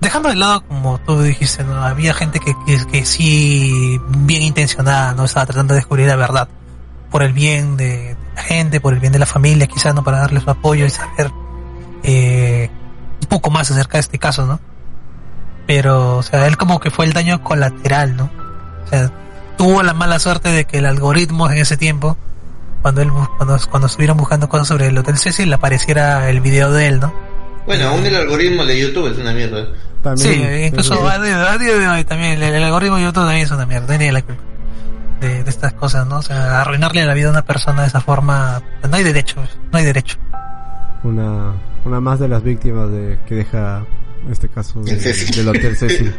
[0.02, 1.76] Dejando de lado, como tú dijiste, ¿no?
[1.84, 2.56] Había gente que,
[2.91, 5.26] que, sí, bien intencionada, ¿no?
[5.26, 6.49] Estaba tratando de descubrir la verdad.
[7.12, 10.04] Por el bien de la gente, por el bien de la familia, quizás, ¿no?
[10.04, 11.32] Para darle su apoyo y saber,
[12.04, 12.70] eh,
[13.22, 14.60] un poco más acerca de este caso, ¿no?
[15.68, 18.32] Pero, o sea, él como que fue el daño colateral, ¿no?
[18.86, 19.12] O sea,
[19.56, 22.18] tuvo la mala suerte de que el algoritmo en ese tiempo
[22.82, 26.88] cuando él cuando, cuando estuvieron buscando cosas sobre el Hotel Cecil apareciera el video de
[26.88, 27.14] él, ¿no?
[27.66, 29.68] Bueno, aún el algoritmo de YouTube es una mierda.
[30.16, 33.97] Sí, incluso a día, de hoy también el, algoritmo de YouTube también es una mierda,
[33.97, 34.41] no la culpa
[35.20, 36.18] de, de, estas cosas, ¿no?
[36.18, 39.36] O sea, arruinarle la vida a una persona de esa forma, no hay derecho,
[39.72, 40.18] no hay derecho.
[41.04, 41.54] Una,
[41.86, 43.86] una más de las víctimas de que deja
[44.30, 46.14] este caso de, del Hotel Cecil.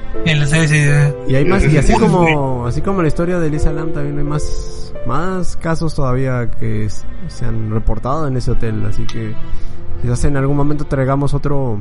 [1.28, 4.24] Y hay más, y así como, así como la historia de Lisa Lam también hay
[4.24, 6.88] más más casos todavía que
[7.28, 9.34] se han reportado en ese hotel, así que
[10.00, 11.80] quizás en algún momento traigamos otro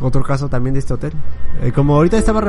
[0.00, 1.12] otro caso también de este hotel.
[1.62, 2.40] Eh, como ahorita estaba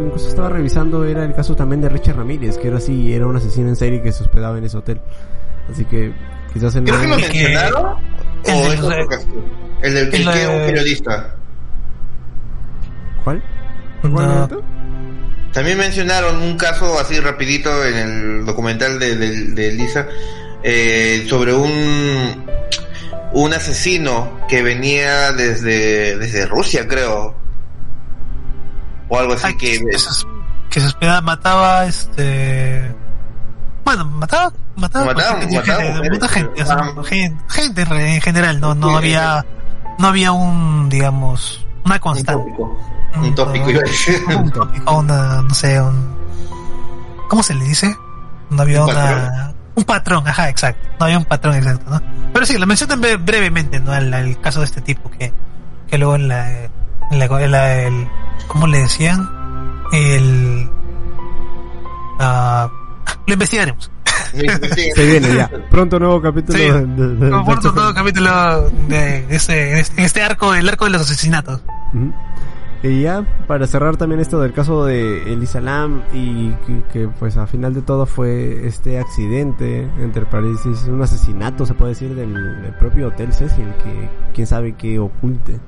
[0.00, 3.36] incluso estaba revisando era el caso también de Richard Ramírez, que era así, era un
[3.36, 5.00] asesino en serie que se hospedaba en ese hotel.
[5.70, 6.12] Así que
[6.52, 9.26] quizás en Creo que lo mencionaron o es otro caso.
[9.82, 11.34] El del que, un periodista.
[13.22, 13.42] ¿Cuál?
[14.00, 14.48] ¿Cuál
[15.52, 20.06] también mencionaron un caso así rapidito en el documental de, de, Lisa
[20.62, 22.47] eh, sobre un
[23.32, 27.34] un asesino que venía desde desde Rusia creo.
[29.08, 29.80] O algo así que
[30.70, 32.94] que se, mataba este
[33.84, 35.40] bueno mataba mataba, mataba,
[36.28, 39.44] gente, gente, en general no no había
[39.98, 42.52] no había un digamos una constante.
[43.16, 44.22] Un tópico, a decir.
[44.28, 46.16] Un tópico, una, no sé, un...
[47.28, 47.96] ¿Cómo se le dice?
[48.50, 49.54] No había ¿Un una...
[49.84, 50.18] Patrón?
[50.18, 50.88] Un patrón, ajá, exacto.
[50.98, 52.02] No había un patrón exacto, ¿no?
[52.32, 53.94] Pero sí, lo mencionan brevemente, ¿no?
[53.94, 55.32] El, el, caso de este tipo que,
[55.88, 56.64] que luego en la,
[57.10, 58.08] en la, el,
[58.46, 59.28] ¿cómo le decían?
[59.92, 60.68] El,
[62.18, 62.68] uh,
[63.26, 63.90] lo investigaremos.
[64.32, 65.50] Se viene ya.
[65.70, 66.58] Pronto nuevo capítulo.
[66.58, 71.62] de, de, pronto nuevo capítulo de este, este arco, el arco de los asesinatos.
[72.82, 76.52] Y ya, para cerrar también esto del caso de Elisa Lam y
[76.92, 81.92] que, pues a final de todo fue este accidente, entre paréntesis, un asesinato se puede
[81.92, 82.32] decir del,
[82.78, 85.58] propio Hotel Cecil, que quién sabe qué oculte.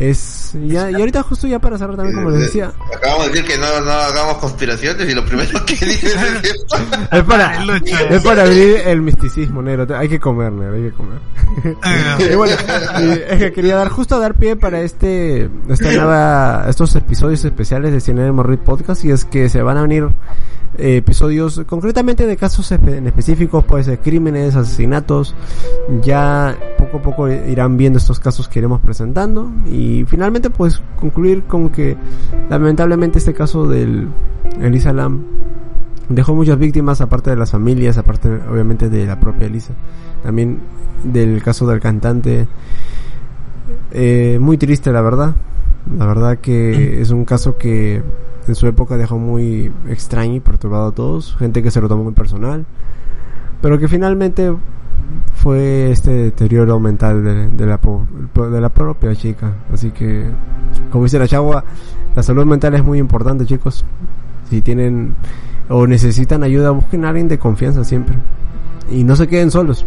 [0.00, 2.72] Es ya, y ahorita justo ya para cerrar también, como les decía.
[2.96, 6.76] Acabamos de decir que no, no hagamos conspiraciones y lo primero que dices es esto.
[7.12, 9.86] Es para, es para abrir el misticismo, negro.
[9.94, 11.18] Hay que comer, negro, hay que comer.
[12.32, 12.56] y bueno,
[13.28, 18.00] es que quería dar, justo dar pie para este, esta nueva, estos episodios especiales de
[18.00, 20.08] Cine Morrit Podcast y es que se van a venir
[20.78, 25.34] eh, episodios concretamente de casos en específicos, pues de crímenes, asesinatos.
[26.02, 31.44] Ya poco a poco irán viendo estos casos que iremos presentando y finalmente pues concluir
[31.44, 31.96] con que
[32.48, 34.08] lamentablemente este caso del
[34.60, 35.22] Elisa Lam
[36.08, 39.74] dejó muchas víctimas aparte de las familias, aparte obviamente de la propia Elisa.
[40.22, 40.58] También
[41.04, 42.48] del caso del cantante.
[43.92, 45.34] Eh, muy triste la verdad.
[45.96, 48.02] La verdad que es un caso que
[48.46, 52.04] en su época dejó muy extraño y perturbado a todos, gente que se lo tomó
[52.04, 52.66] muy personal,
[53.60, 54.54] pero que finalmente
[55.34, 59.54] fue este deterioro mental de, la, de la propia chica.
[59.72, 60.26] Así que,
[60.90, 61.64] como dice la chagua,
[62.14, 63.84] la salud mental es muy importante, chicos.
[64.48, 65.14] Si tienen
[65.68, 68.16] o necesitan ayuda, busquen a alguien de confianza siempre.
[68.90, 69.84] Y no se queden solos.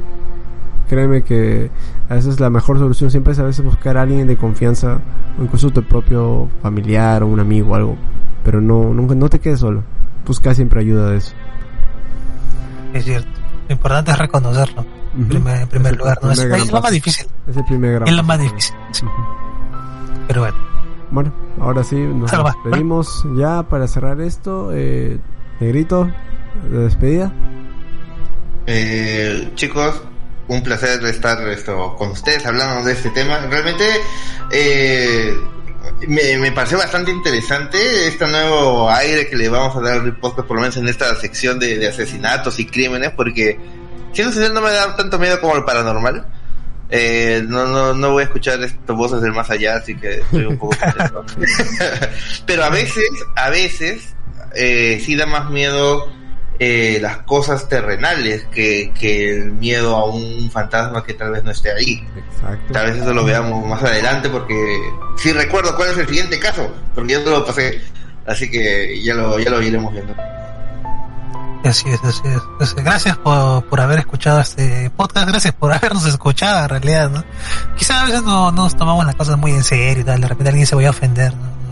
[0.88, 1.70] Créeme que
[2.10, 5.00] a veces la mejor solución siempre es a veces buscar a alguien de confianza,
[5.42, 7.98] incluso tu propio familiar o un amigo o algo
[8.44, 9.84] pero no, nunca, no te quedes solo.
[10.26, 11.34] Busca siempre ayuda de eso.
[12.94, 13.33] Es cierto.
[13.74, 14.86] Lo importante es reconocerlo.
[15.18, 16.20] En primer, lugar.
[16.22, 17.26] No, es, lo más difícil.
[17.48, 18.76] Es el primer gran Es lo más difícil.
[20.28, 20.58] Pero bueno.
[21.10, 24.70] Bueno, ahora sí, nos despedimos ya para cerrar esto.
[24.74, 25.18] Eh,
[25.60, 26.08] negrito,
[26.70, 27.34] de despedida.
[28.68, 30.04] Eh, chicos,
[30.48, 33.40] un placer estar esto con ustedes hablando de este tema.
[33.50, 33.86] Realmente
[34.52, 35.36] eh,
[36.08, 40.48] me, me pareció bastante interesante este nuevo aire que le vamos a dar al podcast,
[40.48, 43.60] por lo menos en esta sección de, asesinatos y crímenes, porque
[44.14, 46.26] siendo sincero no me da tanto miedo como el paranormal.
[46.90, 50.46] Eh, no, no, no voy a escuchar estas voces del más allá, así que estoy
[50.46, 50.76] un poco
[52.46, 54.14] Pero a veces, a veces,
[54.56, 56.12] eh, sí da más miedo
[56.60, 61.52] eh, las cosas terrenales que, que, el miedo a un fantasma que tal vez no
[61.52, 62.08] esté ahí.
[62.16, 62.74] Exacto.
[62.74, 64.56] Tal vez eso lo veamos más adelante porque
[65.18, 67.82] si recuerdo cuál es el siguiente caso, porque yo te lo pasé,
[68.26, 70.16] así que ya lo, ya lo iremos viendo.
[71.64, 72.42] Así es, así es.
[72.58, 77.24] Pues, gracias por, por haber escuchado este podcast, gracias por habernos escuchado en realidad, ¿no?
[77.78, 80.50] Quizás a veces no, nos tomamos las cosas muy en serio y tal, de repente
[80.50, 81.63] alguien se vaya a ofender, ¿no?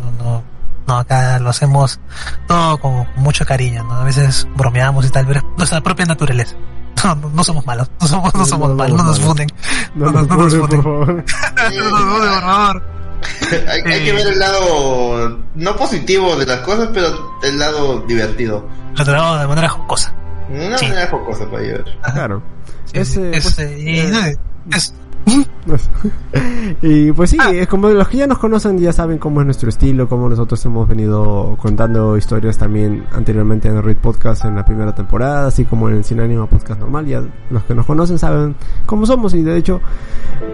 [0.91, 1.99] No no, acá lo hacemos
[2.47, 3.93] todo con mucho cariño, ¿no?
[3.93, 6.55] A veces bromeamos y tal, pero es nuestra propia naturaleza.
[7.03, 9.47] No, no, somos malos, no somos, no somos malos, no nos funden.
[9.95, 11.07] No, nos funden, por favor.
[11.07, 12.83] no nos funden, por favor.
[13.51, 17.07] hay, hay, que ver el lado no positivo de las cosas, pero
[17.41, 18.67] el lado divertido.
[18.95, 20.13] Lo tenemos de manera jocosa.
[20.47, 21.85] Una manera jocosa para llevar.
[22.13, 22.43] Claro.
[22.85, 24.37] Sí, es, pues, eh,
[24.71, 24.93] es,
[26.81, 27.51] y pues sí, ah.
[27.51, 30.63] es como los que ya nos conocen ya saben cómo es nuestro estilo, cómo nosotros
[30.65, 35.65] hemos venido contando historias también anteriormente en el Read Podcast en la primera temporada, así
[35.65, 37.05] como en el Cine Anima Podcast normal.
[37.05, 38.55] Ya los que nos conocen saben
[38.85, 39.81] cómo somos y de hecho,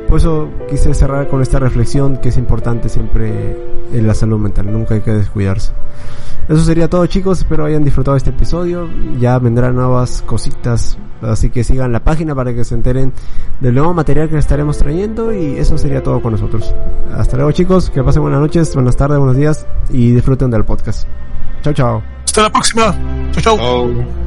[0.08, 3.58] por eso quise cerrar con esta reflexión que es importante siempre
[3.94, 5.72] en la salud mental, nunca hay que descuidarse.
[6.48, 8.90] Eso sería todo chicos, espero hayan disfrutado este episodio.
[9.20, 13.12] Ya vendrán nuevas cositas, así que sigan la página para que se enteren
[13.60, 16.74] del nuevo material que estaremos trayendo y eso sería todo con nosotros.
[17.14, 21.08] Hasta luego chicos, que pasen buenas noches, buenas tardes, buenos días y disfruten del podcast.
[21.64, 22.04] Chao, chao.
[22.24, 22.96] Hasta la próxima.
[23.34, 24.27] Chao, chao.